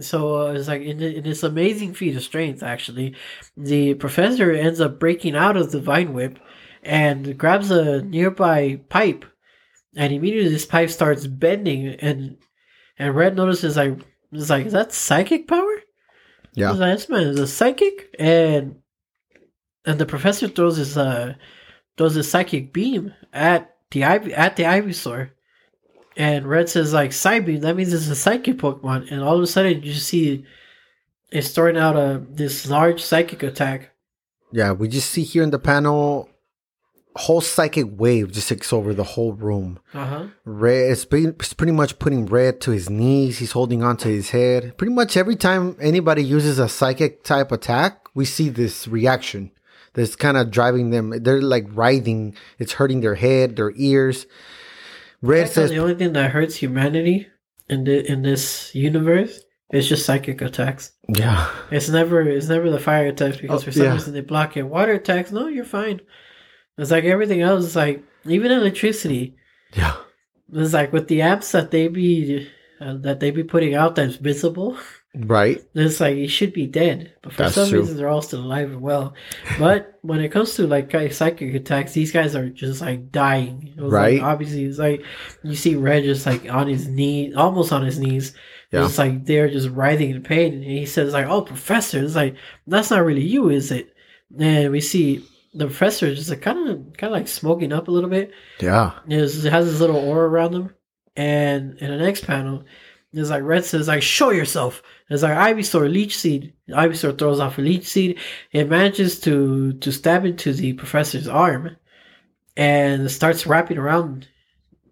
[0.00, 3.16] So uh, it's like in, in this amazing feat of strength, actually,
[3.56, 6.38] the professor ends up breaking out of the vine whip
[6.84, 9.24] and grabs a nearby pipe,
[9.98, 12.38] and immediately this pipe starts bending, and
[12.98, 13.98] and Red notices like
[14.32, 15.82] it's like is that psychic power?
[16.54, 16.70] Yeah.
[16.70, 18.76] Like, this man is a psychic, and
[19.84, 21.34] and the professor throws his uh
[21.96, 25.30] throws his psychic beam at the ivy at the Ivysaur.
[26.16, 29.46] And Red says like Psybeam, that means it's a psychic Pokemon, and all of a
[29.46, 30.44] sudden you see
[31.30, 33.90] it's throwing out a this large psychic attack.
[34.52, 36.37] Yeah, we just see here in the panel a
[37.18, 39.78] whole psychic wave just takes over the whole room.
[39.92, 40.26] Uh huh.
[40.44, 43.38] Red it's, pretty- it's pretty much putting Red to his knees.
[43.38, 44.76] He's holding on to his head.
[44.78, 49.50] Pretty much every time anybody uses a psychic type attack, we see this reaction.
[49.94, 51.10] That's kind of driving them.
[51.22, 52.36] They're like writhing.
[52.58, 54.26] It's hurting their head, their ears.
[55.20, 57.26] Red says, the only thing that hurts humanity
[57.68, 60.92] in the in this universe is just psychic attacks.
[61.08, 63.92] "Yeah, It's never it's never the fire attacks because Oh, for some yeah.
[63.94, 64.62] reason they block it.
[64.62, 66.00] Water attacks, no, you're fine.
[66.78, 67.66] It's like everything else.
[67.66, 69.36] It's like even electricity.
[69.74, 69.96] yeah,
[70.52, 72.48] It's like with the apps that they be
[72.80, 74.76] uh, that they be putting out that's visible.
[75.14, 75.60] Right.
[75.74, 77.80] It's like he should be dead, but for That's some true.
[77.80, 79.14] reason they're all still alive and well.
[79.58, 83.74] But when it comes to like psychic attacks, these guys are just like dying.
[83.76, 84.20] It was, like, Right.
[84.22, 85.02] obviously, it's like
[85.42, 88.34] you see Red just like on his knee, almost on his knees.
[88.70, 88.84] Yeah.
[88.84, 92.36] It's like they're just writhing in pain, and he says like, "Oh, professor," it's like
[92.66, 93.88] that's not really you, is it?
[94.38, 95.24] And we see
[95.58, 98.30] the professor is just kind of kind of like smoking up a little bit.
[98.60, 98.92] Yeah.
[99.08, 100.74] It has this little aura around him.
[101.16, 102.64] And in the next panel,
[103.12, 104.82] it's like Red says, like, show yourself.
[105.10, 106.52] It's like Ivysaur leech seed.
[106.68, 108.20] Ivysaur throws off a leech seed.
[108.52, 111.76] It manages to to stab into the professor's arm
[112.56, 114.28] and starts wrapping around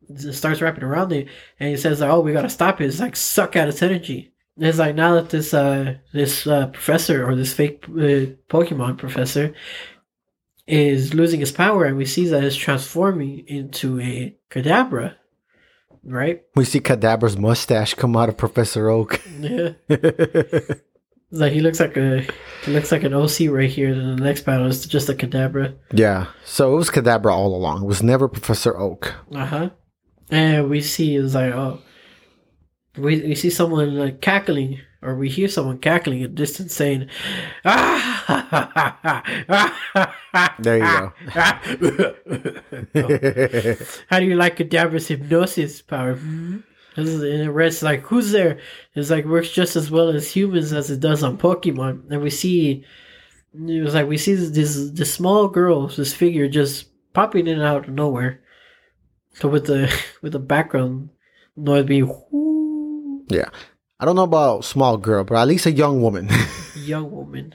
[0.09, 1.27] it starts wrapping around it
[1.59, 2.87] and he says like, oh we gotta stop it.
[2.87, 4.33] It's like suck out its energy.
[4.57, 8.99] And it's like now that this uh this uh, professor or this fake uh, Pokemon
[8.99, 9.55] professor
[10.67, 15.15] is losing his power and we see that it's transforming into a Kadabra.
[16.05, 16.43] Right?
[16.55, 19.21] We see Kadabra's mustache come out of Professor Oak.
[19.41, 19.71] Yeah.
[21.33, 22.25] Like he looks like a
[22.65, 25.75] he looks like an OC right here, and the next panel is just a Kadabra.
[25.93, 26.29] yeah.
[26.45, 27.83] So it was Cadabra all along.
[27.83, 29.13] It was never Professor Oak.
[29.35, 29.71] Uh huh.
[30.31, 31.81] And we see it's like oh,
[32.97, 37.09] we we see someone like cackling, or we hear someone cackling at distance saying,
[37.65, 39.23] ah,
[40.59, 41.13] There you go.
[44.09, 46.15] How do you like Kadabra's hypnosis power?
[46.17, 46.59] Hmm?
[46.97, 48.59] And the rest like who's there?
[48.95, 52.11] It's like works just as well as humans as it does on Pokemon.
[52.11, 52.85] And we see
[53.55, 57.59] it was like we see this this, this small girl, this figure just popping in
[57.59, 58.41] and out of nowhere.
[59.35, 61.11] So with the with the background
[61.55, 63.51] noise being whoo, yeah.
[63.99, 66.29] I don't know about small girl, but at least a young woman.
[66.77, 67.55] young woman.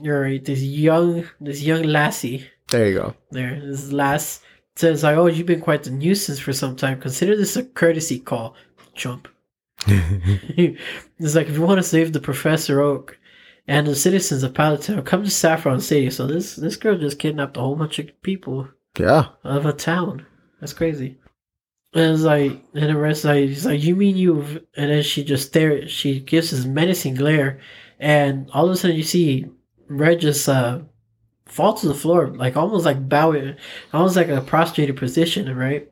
[0.00, 2.48] You're right, this young this young lassie.
[2.70, 3.14] there you go.
[3.30, 3.60] there.
[3.60, 4.42] This last
[4.76, 7.00] says "I "Oh, you've been quite the nuisance for some time.
[7.00, 8.54] Consider this a courtesy call,
[8.94, 9.28] chump."
[9.86, 13.18] it's like if you want to save the Professor Oak
[13.66, 16.10] and the citizens of Pallet Town, come to Saffron City.
[16.10, 19.30] So this this girl just kidnapped a whole bunch of people yeah.
[19.42, 20.26] of a town.
[20.60, 21.18] That's crazy.
[21.94, 24.62] And it's like, and the rest like, he's like, you mean you've?
[24.76, 25.90] And then she just stares.
[25.90, 27.60] She gives this menacing glare,
[28.00, 29.46] and all of a sudden you see
[29.88, 30.80] Red just uh
[31.44, 33.56] fall to the floor, like almost like bowing,
[33.92, 35.90] almost like a prostrated position, right?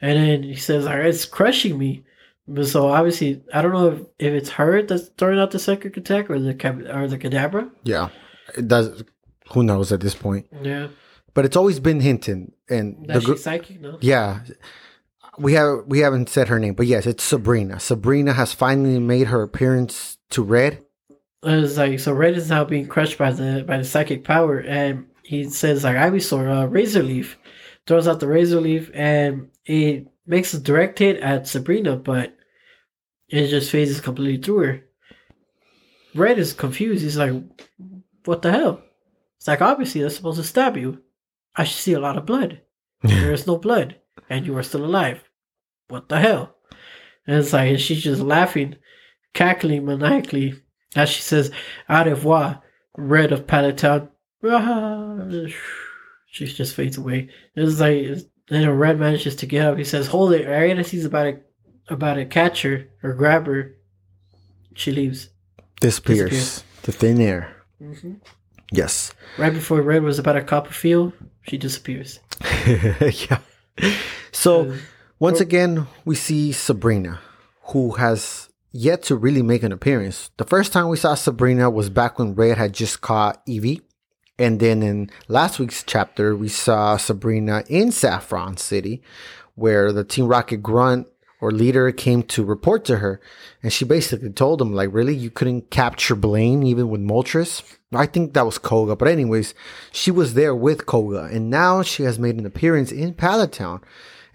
[0.00, 2.04] And then he says, like, it's crushing me.
[2.46, 5.96] But so obviously, I don't know if, if it's her that's throwing out the psychic
[5.96, 6.52] attack or the
[6.96, 7.70] or the Kadabra.
[7.84, 8.08] Yeah.
[8.56, 9.04] It does.
[9.52, 10.46] Who knows at this point?
[10.62, 10.88] Yeah,
[11.34, 13.98] But it's always been hinted, and that the she's psychic, no?
[14.00, 14.40] yeah,
[15.38, 17.80] we have we haven't said her name, but yes, it's Sabrina.
[17.80, 20.84] Sabrina has finally made her appearance to Red.
[21.42, 25.06] It's like so Red is now being crushed by the by the psychic power, and
[25.22, 27.38] he says like Ivysaur, uh, Razor Leaf,
[27.86, 32.36] throws out the Razor Leaf, and it makes a direct hit at Sabrina, but
[33.28, 34.84] it just phases completely through her.
[36.14, 37.02] Red is confused.
[37.02, 37.34] He's like,
[38.24, 38.82] "What the hell?"
[39.36, 41.02] It's like obviously that's supposed to stab you.
[41.54, 42.62] I should see a lot of blood.
[43.02, 43.96] There is no blood,
[44.28, 45.27] and you are still alive.
[45.88, 46.54] What the hell?
[47.26, 48.76] And it's like and she's just laughing,
[49.34, 50.54] cackling maniacally
[50.96, 51.50] as she says,
[51.88, 52.62] "Au revoir,
[52.96, 54.08] red of Pallet Town."
[56.30, 57.30] She just fades away.
[57.56, 58.06] It's like
[58.48, 59.78] then a red manages to get up.
[59.78, 61.40] He says, "Hold it!" Ariana sees about to
[61.94, 63.74] about to catch her or grab her.
[64.74, 65.30] She leaves.
[65.80, 66.64] Disappears, Disappears.
[66.82, 67.56] to thin air.
[67.80, 68.14] hmm
[68.70, 69.14] Yes.
[69.38, 71.12] Right before Red was about a feel,
[71.48, 72.20] she disappears.
[72.66, 73.38] yeah.
[74.32, 74.76] So Uh,
[75.18, 75.42] once oh.
[75.42, 77.20] again, we see Sabrina,
[77.72, 80.30] who has yet to really make an appearance.
[80.36, 83.80] The first time we saw Sabrina was back when Red had just caught Eevee.
[84.38, 89.02] And then in last week's chapter, we saw Sabrina in Saffron City,
[89.56, 91.08] where the Team Rocket grunt
[91.40, 93.20] or leader came to report to her.
[93.62, 97.62] And she basically told him, like, really, you couldn't capture Blaine even with Moltres?
[97.92, 98.94] I think that was Koga.
[98.94, 99.54] But, anyways,
[99.90, 101.28] she was there with Koga.
[101.32, 103.80] And now she has made an appearance in Pallet Town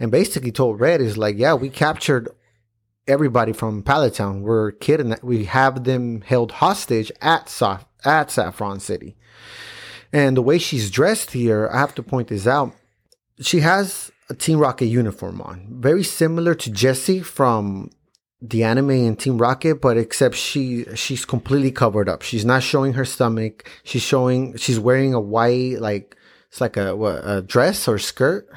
[0.03, 2.27] and basically told Red is like, yeah, we captured
[3.07, 4.41] everybody from Pallet Town.
[4.41, 5.15] We're kidding.
[5.23, 9.15] We have them held hostage at Sa- at Saffron City.
[10.11, 12.75] And the way she's dressed here, I have to point this out.
[13.39, 17.89] She has a Team Rocket uniform on, very similar to Jessie from
[18.41, 22.23] the anime and Team Rocket, but except she she's completely covered up.
[22.23, 23.71] She's not showing her stomach.
[23.85, 26.17] She's showing she's wearing a white like
[26.49, 28.49] it's like a what, a dress or skirt,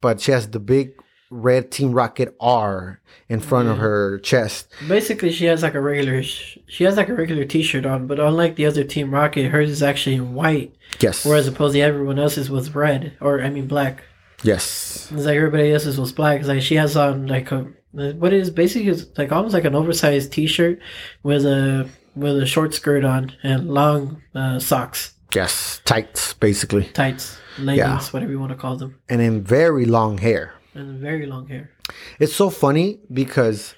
[0.00, 0.92] but she has the big
[1.30, 4.68] red Team Rocket R in front of her chest.
[4.88, 6.22] Basically, she has like a regular.
[6.22, 9.82] She has like a regular T-shirt on, but unlike the other Team Rocket, hers is
[9.82, 11.24] actually in white, Yes.
[11.26, 14.04] whereas opposed to everyone else's was red or I mean black.
[14.42, 15.08] Yes.
[15.12, 16.38] It's like everybody else's was black.
[16.40, 19.74] It's like she has on like a what is basically is like almost like an
[19.74, 20.78] oversized T-shirt
[21.22, 25.80] with a with a short skirt on and long uh, socks, Yes.
[25.84, 26.84] Tights, basically.
[26.94, 30.54] tights, leggings, whatever you want to call them, And in very long hair.
[30.74, 31.70] and very long hair.
[32.18, 33.74] It's so funny because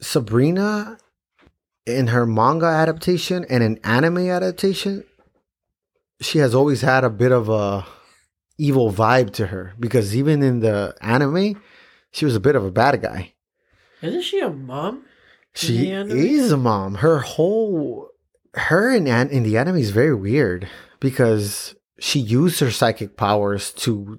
[0.00, 0.98] Sabrina
[1.86, 5.04] in her manga adaptation and an anime adaptation,
[6.20, 7.86] she has always had a bit of a
[8.58, 11.60] evil vibe to her because even in the anime,
[12.12, 13.32] she was a bit of a bad guy.
[14.02, 15.04] Isn't she a mom?
[15.54, 16.96] She is a mom.
[16.96, 18.08] Her whole
[18.54, 20.68] her in in the anime is very weird
[21.00, 24.18] because she used her psychic powers to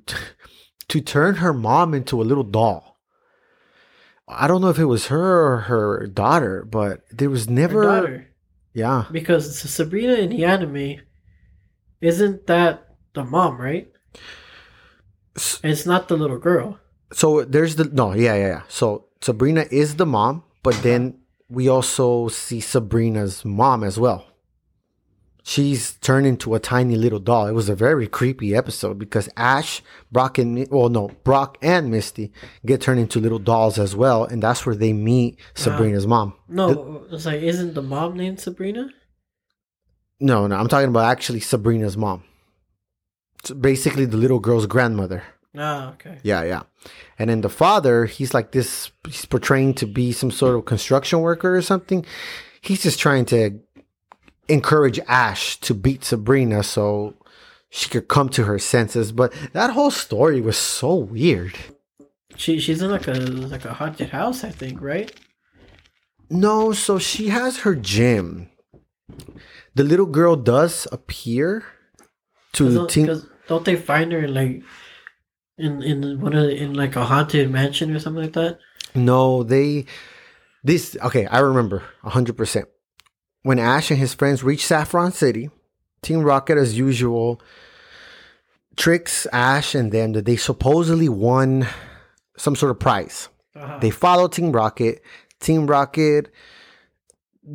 [0.88, 3.00] to turn her mom into a little doll.
[4.28, 7.84] I don't know if it was her or her daughter, but there was Her never
[7.84, 8.28] daughter.
[8.74, 9.06] yeah.
[9.12, 11.02] Because Sabrina in the anime,
[12.00, 13.92] isn't that the mom, right?
[15.36, 16.80] S- It's not the little girl.
[17.14, 18.62] So there's the no, yeah, yeah, yeah.
[18.70, 21.20] So Sabrina is the mom, but then
[21.50, 24.26] we also see Sabrina's mom as well.
[25.44, 27.48] She's turned into a tiny little doll.
[27.48, 29.82] It was a very creepy episode because Ash,
[30.12, 32.32] Brock, and well, no, Brock and Misty
[32.66, 36.36] get turned into little dolls as well, and that's where they meet Sabrina's mom.
[36.48, 38.90] No, it's like isn't the mom named Sabrina?
[40.20, 42.24] No, no, I'm talking about actually Sabrina's mom.
[43.40, 45.24] It's basically the little girl's grandmother.
[45.58, 46.20] Ah, okay.
[46.24, 46.62] Yeah, yeah.
[47.18, 51.22] And then the father, he's like this, he's portraying to be some sort of construction
[51.22, 52.06] worker or something.
[52.62, 53.60] He's just trying to
[54.48, 57.16] encourage Ash to beat Sabrina so
[57.70, 59.12] she could come to her senses.
[59.12, 61.56] But that whole story was so weird.
[62.36, 65.12] She she's in like a like a haunted house, I think, right?
[66.30, 68.50] No, so she has her gym.
[69.76, 71.64] The little girl does appear
[72.54, 74.64] to Cause the don't, don't they find her like
[75.58, 78.60] in in one of the, in like a haunted mansion or something like that?
[78.96, 79.86] No, they.
[80.64, 81.26] This okay.
[81.26, 82.68] I remember hundred percent
[83.44, 85.50] when Ash and his friends reach Saffron City.
[86.02, 87.42] Team Rocket, as usual,
[88.76, 91.68] tricks Ash and them that they supposedly won
[92.38, 93.30] some sort of prize.
[93.56, 93.80] Uh-huh.
[93.80, 95.04] They follow Team Rocket.
[95.40, 96.32] Team Rocket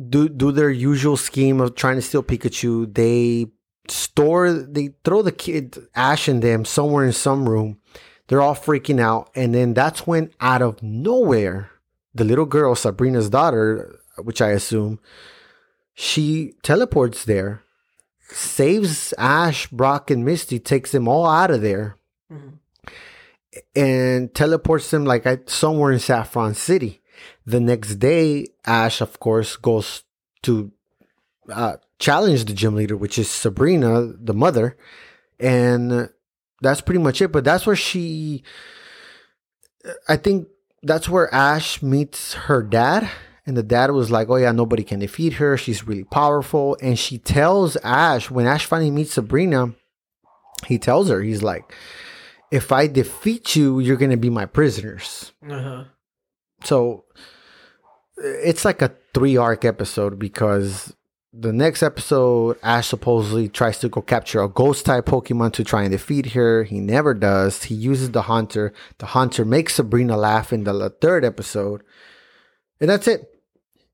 [0.09, 2.93] do do their usual scheme of trying to steal Pikachu.
[2.93, 3.47] They
[3.89, 7.79] store they throw the kid Ash and them somewhere in some room.
[8.27, 11.71] They're all freaking out, and then that's when out of nowhere,
[12.13, 14.99] the little girl Sabrina's daughter, which I assume,
[15.99, 17.63] she teleports there,
[18.29, 21.97] saves Ash, Brock, and Misty, takes them all out of there
[22.31, 22.59] Mhm.
[23.75, 27.01] and teleports them like I, somewhere in Saffron City.
[27.47, 30.03] The next day, Ash, of course, goes
[30.43, 30.71] to
[31.49, 34.77] uh, challenge the gym leader, which is Sabrina, the mother,
[35.39, 36.09] and
[36.61, 37.31] that's pretty much it.
[37.31, 38.43] But that's where she,
[40.07, 40.49] I think,
[40.83, 43.09] that's where Ash meets her dad.
[43.47, 45.57] And the dad was like, "Oh yeah, nobody can defeat her.
[45.57, 49.73] She's really powerful." And she tells Ash when Ash finally meets Sabrina,
[50.65, 51.73] he tells her, he's like,
[52.51, 55.33] if I defeat you, you're going to be my prisoners.
[55.47, 55.83] Uh-huh.
[56.63, 57.05] So
[58.17, 60.95] it's like a three arc episode because
[61.33, 65.83] the next episode, Ash supposedly tries to go capture a ghost type Pokemon to try
[65.83, 66.63] and defeat her.
[66.63, 67.63] He never does.
[67.63, 68.73] He uses the hunter.
[68.97, 71.83] The hunter makes Sabrina laugh in the third episode.
[72.79, 73.29] And that's it.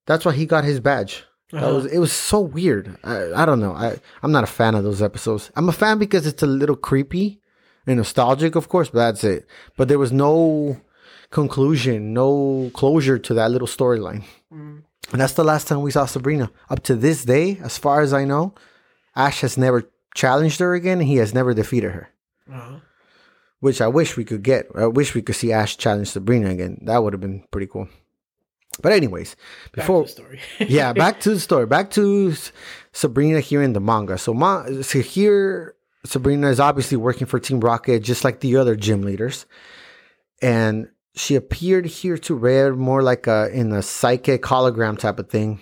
[0.06, 1.24] That's why he got his badge.
[1.54, 1.74] Uh-huh.
[1.76, 2.98] was it was so weird.
[3.04, 3.74] I, I don't know.
[3.74, 5.52] I, I'm not a fan of those episodes.
[5.56, 7.42] I'm a fan because it's a little creepy
[7.86, 9.46] and nostalgic, of course, but that's it.
[9.78, 10.82] But there was no
[11.30, 14.24] conclusion, no closure to that little storyline.
[14.52, 14.84] Mm.
[15.12, 16.50] And that's the last time we saw Sabrina.
[16.70, 18.56] Up to this day, as far as I know,
[19.16, 22.10] Ash has never challenged her again and he has never defeated her.
[22.52, 22.80] Uh-huh.
[23.60, 24.68] Which I wish we could get.
[24.76, 26.80] I wish we could see Ash challenge Sabrina again.
[26.84, 27.88] That would have been pretty cool.
[28.82, 30.40] But anyways, Back before to the story.
[30.68, 31.66] yeah, back to the story.
[31.68, 32.34] Back to
[32.92, 34.18] Sabrina here in the manga.
[34.18, 38.76] So, ma- so here, Sabrina is obviously working for Team Rocket, just like the other
[38.76, 39.46] gym leaders,
[40.42, 45.30] and she appeared here to Red more like a in a psychic hologram type of
[45.30, 45.60] thing.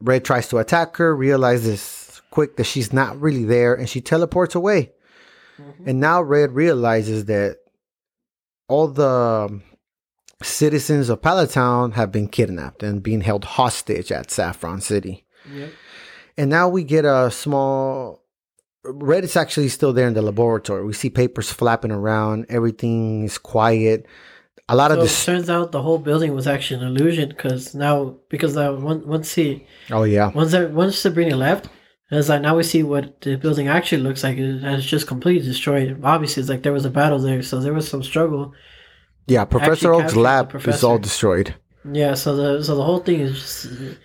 [0.00, 4.54] Red tries to attack her, realizes quick that she's not really there, and she teleports
[4.54, 4.92] away.
[5.58, 5.86] Mhm.
[5.86, 7.56] And now Red realizes that
[8.68, 9.60] all the
[10.42, 15.24] citizens of Pallet Town have been kidnapped and being held hostage at Saffron City.
[15.52, 15.70] Yep.
[16.36, 18.22] And now we get a small.
[18.84, 20.84] Red is actually still there in the laboratory.
[20.84, 22.46] We see papers flapping around.
[22.48, 24.06] Everything is quiet.
[24.68, 25.24] A lot So of it this.
[25.24, 29.64] turns out the whole building was actually an illusion because now because uh, once he
[29.90, 31.68] Oh yeah, once that once Sabrina left,
[32.10, 35.46] it's like now we see what the building actually looks like, and it's just completely
[35.48, 36.00] destroyed.
[36.04, 38.52] Obviously, it's like there was a battle there, so there was some struggle.
[39.26, 41.54] Yeah, Professor Oak's lab is all destroyed.
[41.92, 43.98] Yeah, so the so the whole thing is just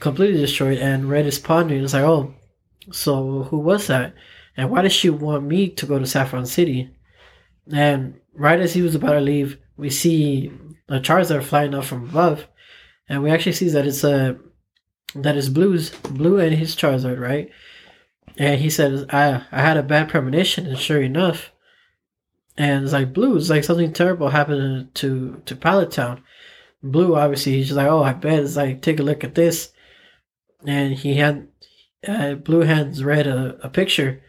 [0.00, 1.84] completely destroyed, and Red is pondering.
[1.84, 2.34] It's like, oh,
[2.92, 4.14] so who was that,
[4.56, 6.90] and why does she want me to go to Saffron City?
[7.72, 10.52] And right as he was about to leave, we see
[10.88, 12.46] a Charizard flying up from above,
[13.08, 14.38] and we actually see that it's a
[15.14, 17.50] that is Blue's Blue and his Charizard, right?
[18.38, 21.52] And he said, "I I had a bad premonition," and sure enough,
[22.58, 26.22] and it's like Blue, it's like something terrible happened to to Pallet Town.
[26.82, 28.40] Blue, obviously, he's just like, oh, I bet.
[28.40, 29.72] It's like, take a look at this.
[30.66, 31.48] And he had,
[32.06, 34.22] uh, Blue hands Red a, a picture.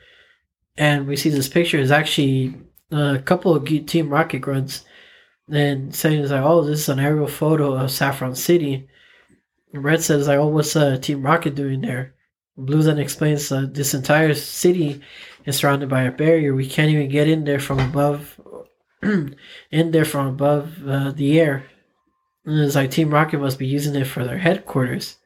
[0.78, 2.56] And we see this picture is actually
[2.92, 4.86] a couple of Team Rocket grunts.
[5.50, 8.88] And saying, is like, oh, this is an aerial photo of Saffron City.
[9.74, 12.16] And Red says, like, oh, what's uh, Team Rocket doing there?
[12.58, 15.02] Blue then explains uh, this entire city
[15.48, 16.54] is surrounded by a barrier.
[16.54, 18.39] We can't even get in there from above,
[19.02, 19.36] in
[19.72, 21.66] there from above uh, the air.
[22.45, 25.18] And it's like Team Rocket must be using it for their headquarters.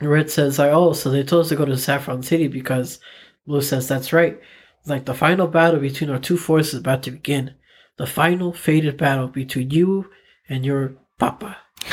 [0.00, 2.98] And Red says like, oh, so they told us to go to Saffron City because
[3.46, 4.40] Blue says that's right.
[4.80, 7.54] It's like the final battle between our two forces is about to begin.
[7.98, 10.10] The final fated battle between you
[10.48, 11.56] and your papa.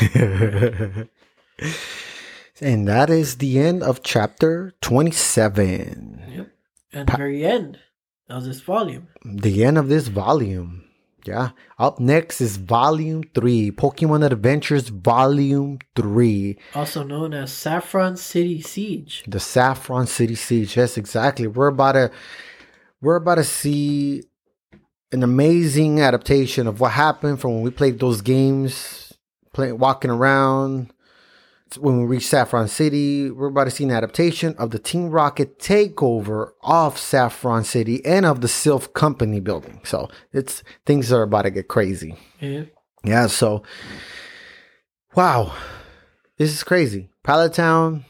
[2.60, 6.22] and that is the end of chapter 27.
[6.34, 6.50] Yep.
[6.92, 7.78] At the very end
[8.28, 9.08] of this volume.
[9.24, 10.84] The end of this volume.
[11.24, 11.50] Yeah.
[11.78, 16.58] Up next is volume 3 Pokemon Adventures Volume 3.
[16.74, 19.24] Also known as Saffron City Siege.
[19.26, 20.76] The Saffron City Siege.
[20.76, 21.46] Yes, exactly.
[21.46, 22.10] We're about to
[23.00, 24.24] we're about to see
[25.12, 29.12] an amazing adaptation of what happened from when we played those games,
[29.52, 30.92] playing walking around.
[31.76, 35.58] When we reach Saffron City, we're about to see an adaptation of the Team Rocket
[35.58, 39.80] takeover of Saffron City and of the Silph Company building.
[39.84, 42.16] So it's things are about to get crazy.
[42.40, 42.64] Yeah.
[43.04, 43.62] Yeah, so
[45.14, 45.52] wow.
[46.38, 47.10] This is crazy.
[47.22, 48.04] Pallet Town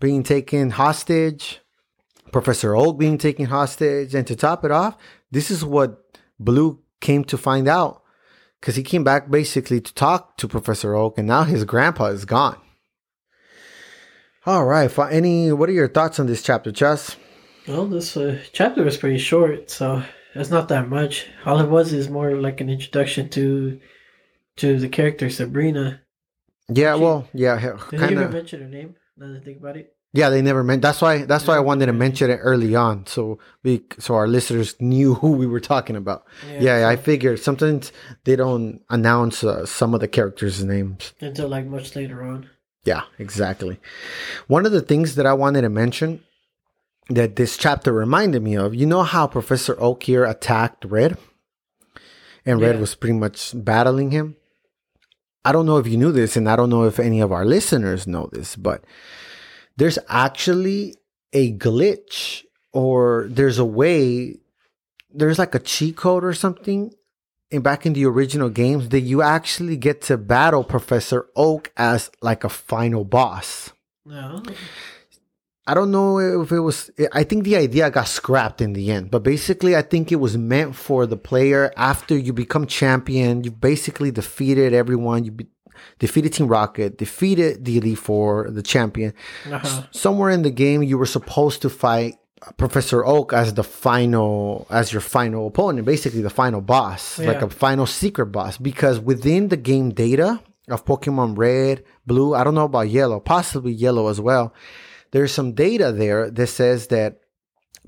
[0.00, 1.60] being taken hostage,
[2.32, 4.96] Professor Oak being taken hostage, and to top it off,
[5.30, 6.02] this is what
[6.40, 8.02] Blue came to find out.
[8.60, 12.24] Because he came back basically to talk to Professor Oak, and now his grandpa is
[12.24, 12.58] gone.
[14.46, 14.90] All right.
[14.90, 15.52] fi- Any?
[15.52, 17.16] What are your thoughts on this chapter, Chaz?
[17.68, 20.02] Well, this uh, chapter was pretty short, so
[20.34, 21.26] it's not that much.
[21.46, 23.80] All it was is more like an introduction to
[24.56, 26.00] to the character Sabrina.
[26.68, 26.96] Yeah.
[26.96, 27.28] Well.
[27.32, 27.56] Yeah.
[27.60, 28.32] Did you Kind even of.
[28.32, 28.96] mention her name?
[29.16, 29.94] Now that I think about it.
[30.14, 30.82] Yeah, they never meant.
[30.82, 31.24] That's why.
[31.24, 35.14] That's why I wanted to mention it early on, so we, so our listeners knew
[35.14, 36.24] who we were talking about.
[36.60, 37.92] Yeah, I figured sometimes
[38.24, 41.14] they don't announce uh, some of the characters' names.
[41.20, 42.50] Until like much later on.
[42.84, 43.78] Yeah, exactly.
[44.48, 46.22] One of the things that I wanted to mention
[47.08, 51.16] that this chapter reminded me of, you know how Professor Oak here attacked Red,
[52.44, 52.80] and Red Yeah.
[52.80, 54.36] was pretty much battling him.
[55.44, 57.44] I don't know if you knew this, and I don't know if any of our
[57.44, 58.84] listeners know this, but
[59.76, 60.96] there's actually
[61.32, 64.38] a glitch, or there's a way,
[65.10, 66.92] there's like a cheat code or something in
[67.60, 72.44] back in the original games that you actually get to battle Professor Oak as like
[72.44, 73.72] a final boss.
[74.06, 74.42] No.
[75.66, 76.90] I don't know if it was.
[77.12, 80.36] I think the idea got scrapped in the end, but basically, I think it was
[80.36, 83.44] meant for the player after you become champion.
[83.44, 85.24] You basically defeated everyone.
[85.24, 85.46] You be,
[86.00, 89.14] defeated Team Rocket, defeated the Elite Four, the champion.
[89.48, 89.84] Uh-huh.
[89.92, 92.16] Somewhere in the game, you were supposed to fight
[92.56, 97.48] Professor Oak as the final, as your final opponent, basically the final boss, like a
[97.48, 98.58] final secret boss.
[98.58, 103.72] Because within the game data of Pokemon Red, Blue, I don't know about Yellow, possibly
[103.72, 104.54] Yellow as well.
[105.12, 107.20] There's some data there that says that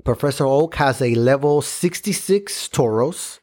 [0.03, 3.39] Professor Oak has a level 66 Tauros,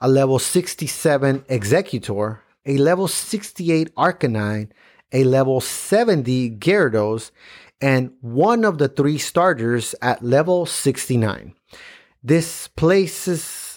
[0.00, 4.70] a level 67 Exeggutor, a level 68 Arcanine,
[5.12, 7.30] a level 70 Gyarados,
[7.80, 11.54] and one of the three starters at level 69.
[12.22, 13.68] This places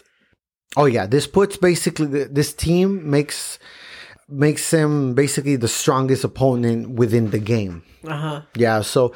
[0.77, 3.59] Oh yeah, this puts basically this team makes
[4.29, 7.83] makes him basically the strongest opponent within the game.
[8.07, 8.41] Uh-huh.
[8.55, 9.13] Yeah, so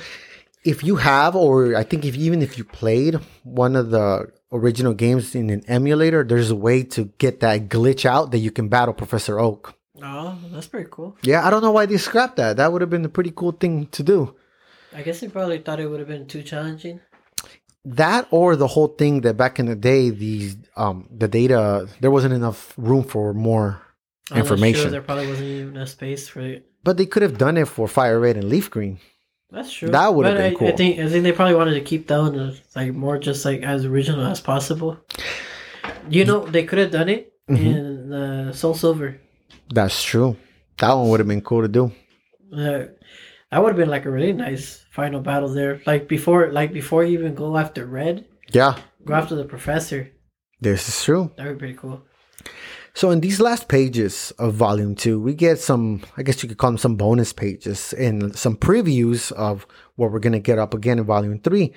[0.65, 4.93] if you have, or I think if even if you played one of the original
[4.93, 8.67] games in an emulator, there's a way to get that glitch out that you can
[8.67, 9.75] battle Professor Oak.
[10.03, 11.15] Oh, that's pretty cool.
[11.23, 12.57] Yeah, I don't know why they scrapped that.
[12.57, 14.35] That would have been a pretty cool thing to do.
[14.95, 16.99] I guess they probably thought it would have been too challenging.
[17.83, 22.11] That or the whole thing that back in the day, the um the data there
[22.11, 23.81] wasn't enough room for more
[24.31, 24.81] I'm information.
[24.83, 26.65] Sure there probably wasn't even enough space for it.
[26.83, 28.99] But they could have done it for Fire Red and Leaf Green.
[29.51, 29.89] That's true.
[29.89, 30.67] That would've been I, cool.
[30.69, 33.45] I think I think they probably wanted to keep that one as, like more just
[33.45, 34.97] like as original as possible.
[36.09, 37.65] You know, they could have done it Mm-hmm.
[37.67, 39.21] in uh, Soul Silver.
[39.71, 40.35] That's true.
[40.79, 41.91] That one would have been cool to do.
[42.51, 42.85] Uh,
[43.51, 45.81] that would have been like a really nice final battle there.
[45.85, 50.11] Like before, like before you even go after Red, Yeah, go after the Professor.
[50.61, 51.31] this is true.
[51.37, 52.01] That would be pretty cool.
[52.97, 56.57] So in these last pages of volume two, we get some, I guess you could
[56.57, 59.67] call them some bonus pages and some previews of
[59.97, 61.73] what we're going to get up again in volume three.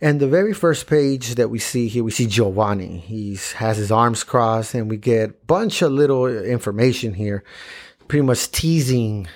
[0.00, 3.00] And the very first page that we see here, we see Giovanni.
[3.00, 7.44] He has his arms crossed and we get a bunch of little information here,
[8.08, 9.28] pretty much teasing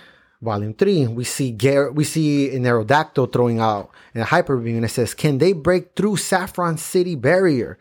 [0.43, 1.07] volume three.
[1.07, 5.14] We see Gar- we see an Aerodactyl throwing out a hyper beam and it says,
[5.14, 7.78] can they break through Saffron City barrier?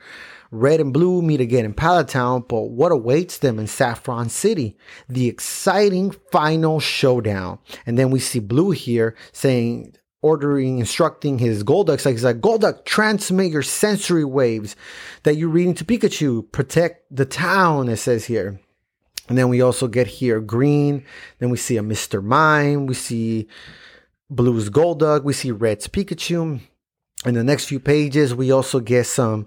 [0.51, 4.75] Red and blue meet again in Pallet Town, but what awaits them in Saffron City?
[5.07, 7.59] The exciting final showdown.
[7.85, 12.03] And then we see blue here saying, ordering, instructing his Golduck.
[12.03, 14.75] Like he's like, Golduck, transmit your sensory waves
[15.21, 16.51] that you're reading to Pikachu.
[16.51, 18.59] Protect the town, it says here.
[19.29, 21.05] And then we also get here green.
[21.37, 22.21] Then we see a Mr.
[22.21, 22.87] Mime.
[22.87, 23.47] We see
[24.29, 25.23] Blue's Golduck.
[25.23, 26.59] We see Red's Pikachu.
[27.25, 29.45] In the next few pages, we also get some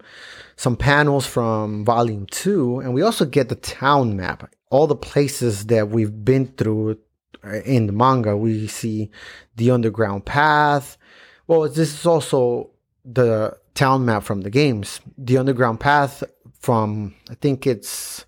[0.57, 5.66] some panels from volume two, and we also get the town map, all the places
[5.66, 6.99] that we've been through
[7.43, 8.37] uh, in the manga.
[8.37, 9.11] We see
[9.57, 10.99] the underground path.
[11.47, 12.70] Well, this is also
[13.07, 15.01] the town map from the games.
[15.16, 16.22] The underground path
[16.59, 18.26] from I think it's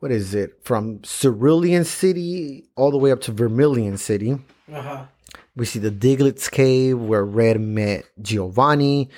[0.00, 4.38] what is it from Cerulean City all the way up to Vermilion City.
[4.72, 5.04] Uh huh.
[5.56, 9.10] We see the Diglett's cave where Red met Giovanni.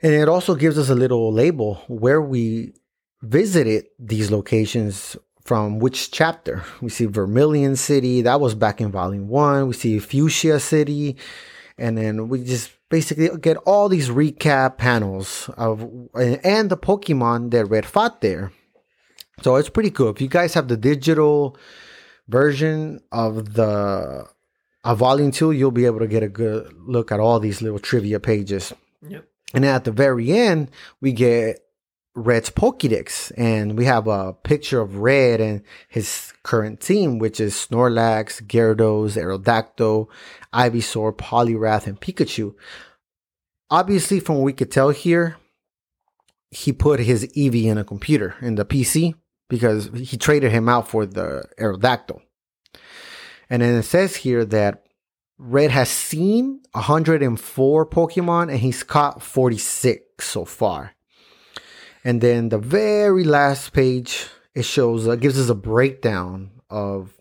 [0.00, 2.74] And it also gives us a little label where we
[3.22, 6.62] visited these locations from which chapter.
[6.80, 9.68] We see Vermilion City, that was back in volume one.
[9.68, 11.16] We see Fuchsia City,
[11.78, 15.82] and then we just basically get all these recap panels of
[16.14, 18.52] and the Pokemon that Red fought there.
[19.42, 20.08] So it's pretty cool.
[20.08, 21.56] If you guys have the digital
[22.26, 24.26] version of the
[24.84, 28.18] volume two, you'll be able to get a good look at all these little trivia
[28.18, 28.72] pages.
[29.06, 29.28] Yep.
[29.54, 30.70] And at the very end,
[31.00, 31.60] we get
[32.14, 37.54] Red's Pokédex, and we have a picture of Red and his current team, which is
[37.54, 40.08] Snorlax, Gyarados, Aerodactyl,
[40.54, 42.54] Ivysaur, Poliwrath, and Pikachu.
[43.70, 45.36] Obviously, from what we could tell here,
[46.50, 49.14] he put his Eevee in a computer in the PC
[49.48, 52.20] because he traded him out for the Aerodactyl.
[53.48, 54.84] And then it says here that
[55.38, 60.94] Red has seen 104 Pokemon and he's caught 46 so far.
[62.04, 67.12] And then the very last page it shows uh, gives us a breakdown of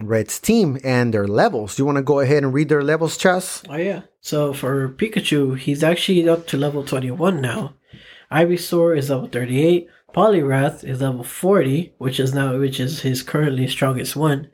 [0.00, 1.78] Red's team and their levels.
[1.78, 3.64] You want to go ahead and read their levels, Chaz?
[3.68, 4.02] Oh yeah.
[4.20, 7.74] So for Pikachu, he's actually up to level 21 now.
[8.30, 9.88] Ivysaur is level 38.
[10.14, 14.50] Poliwrath is level 40, which is now which is his currently strongest one.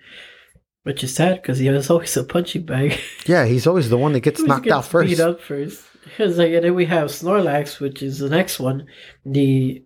[0.82, 2.98] Which is sad because he was always a punching bag.
[3.26, 5.09] Yeah, he's always the one that gets knocked gets out first.
[5.09, 5.84] Beat up first.
[6.18, 8.86] Like, and then we have Snorlax, which is the next one.
[9.24, 9.82] The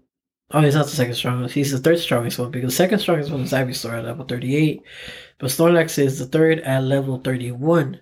[0.51, 1.55] oh, he's not the second strongest.
[1.55, 4.83] He's the third strongest one because the second strongest one is Ivysaur at level thirty-eight,
[5.39, 8.01] but Snorlax is the third at level thirty-one.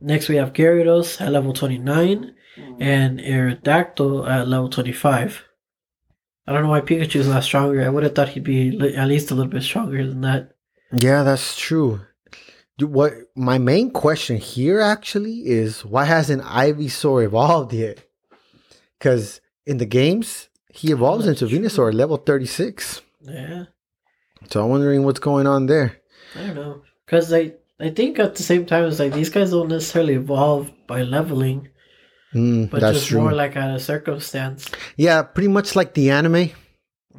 [0.00, 2.74] Next, we have Gyarados at level twenty-nine, hmm.
[2.80, 5.44] and Aerodactyl at level twenty-five.
[6.46, 7.84] I don't know why Pikachu is not stronger.
[7.84, 10.52] I would have thought he'd be li- at least a little bit stronger than that.
[10.92, 12.00] Yeah, that's true.
[12.80, 18.04] What my main question here actually is why hasn't Ivysaur evolved yet?
[18.98, 21.58] Because in the games he evolves into true.
[21.58, 23.02] Venusaur at level 36.
[23.20, 23.64] Yeah.
[24.50, 26.00] So I'm wondering what's going on there.
[26.34, 29.50] I don't know, because I I think at the same time it's like these guys
[29.50, 31.68] don't necessarily evolve by leveling,
[32.34, 33.20] Mm, but that's just true.
[33.20, 34.70] more like out of circumstance.
[34.96, 36.50] yeah, pretty much like the anime.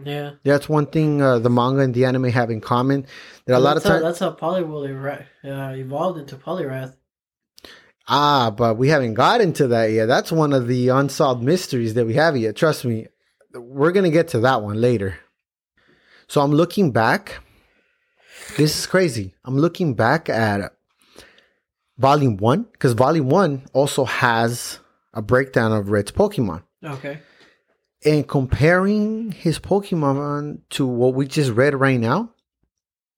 [0.03, 3.05] Yeah, That's one thing uh, the manga and the anime have in common.
[3.45, 6.95] That a lot of times, that's how Poliwrath uh, evolved into Poliwrath.
[8.07, 10.07] ah, but we haven't got into that yet.
[10.07, 12.55] That's one of the unsolved mysteries that we have yet.
[12.55, 13.05] Trust me,
[13.53, 15.19] we're gonna get to that one later.
[16.27, 17.39] So I'm looking back.
[18.57, 19.35] This is crazy.
[19.45, 20.73] I'm looking back at
[21.99, 24.79] volume one because volume one also has
[25.13, 26.63] a breakdown of Red's Pokemon.
[26.83, 27.19] Okay.
[28.05, 32.31] and comparing his Pokemon to what we just read right now,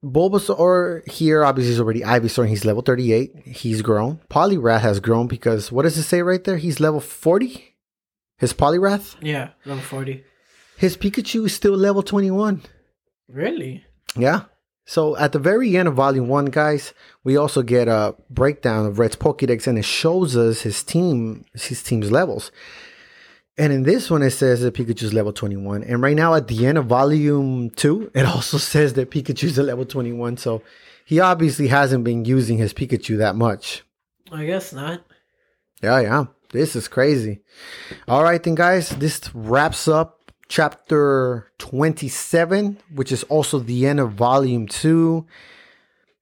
[0.03, 2.41] Bulbasaur here obviously is already Ivysaur.
[2.41, 3.31] and He's level 38.
[3.47, 4.19] He's grown.
[4.29, 6.57] Poliwrath has grown because what does it say right there?
[6.57, 7.75] He's level 40.
[8.37, 9.15] His Poliwrath.
[9.21, 10.23] Yeah, level forty.
[10.77, 12.61] His Pikachu is still level 21.
[13.29, 13.85] Really?
[14.17, 14.43] Yeah.
[14.85, 18.99] So at the very end of volume one, guys, we also get a breakdown of
[18.99, 22.51] Red's Pokédex and it shows us his team, his team's levels.
[23.57, 25.83] And in this one, it says that Pikachu's level 21.
[25.83, 29.65] And right now, at the end of volume two, it also says that Pikachu's at
[29.65, 30.37] level 21.
[30.37, 30.61] So
[31.05, 33.83] he obviously hasn't been using his Pikachu that much.
[34.31, 35.03] I guess not.
[35.81, 36.25] Yeah, yeah.
[36.51, 37.39] This is crazy.
[38.07, 44.13] All right, then, guys, this wraps up chapter 27, which is also the end of
[44.13, 45.25] volume two.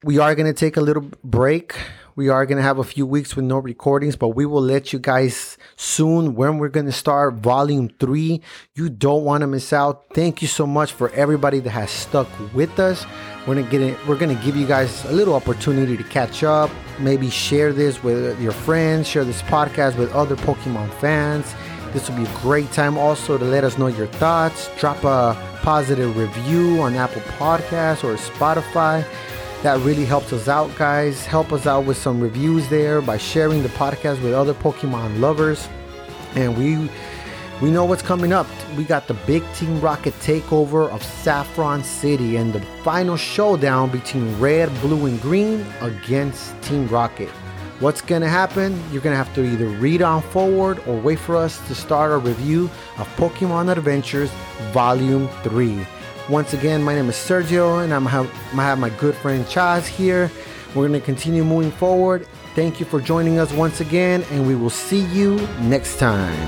[0.03, 1.75] We are going to take a little break.
[2.15, 4.93] We are going to have a few weeks with no recordings, but we will let
[4.93, 8.41] you guys soon when we're going to start volume three.
[8.75, 10.05] You don't want to miss out.
[10.13, 13.05] Thank you so much for everybody that has stuck with us.
[13.47, 16.71] We're gonna get it, we're gonna give you guys a little opportunity to catch up.
[16.97, 21.53] Maybe share this with your friends, share this podcast with other Pokemon fans.
[21.93, 24.69] This will be a great time also to let us know your thoughts.
[24.79, 29.05] Drop a positive review on Apple Podcasts or Spotify.
[29.61, 31.25] That really helps us out, guys.
[31.25, 35.69] Help us out with some reviews there by sharing the podcast with other Pokemon lovers.
[36.35, 36.89] And we
[37.61, 38.47] we know what's coming up.
[38.75, 44.37] We got the big Team Rocket takeover of Saffron City and the final showdown between
[44.39, 47.29] Red, Blue, and Green against Team Rocket.
[47.83, 48.81] What's gonna happen?
[48.93, 52.17] You're gonna have to either read on forward or wait for us to start our
[52.17, 54.31] review of Pokemon Adventures
[54.71, 55.85] Volume 3.
[56.29, 59.85] Once again, my name is Sergio, and I'm have, I have my good friend Chaz
[59.85, 60.31] here.
[60.73, 62.25] We're gonna continue moving forward.
[62.55, 66.39] Thank you for joining us once again, and we will see you next time.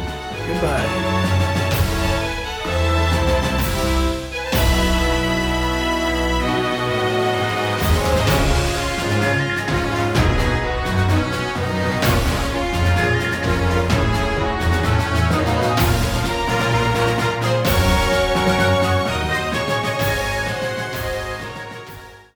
[0.48, 1.15] Goodbye.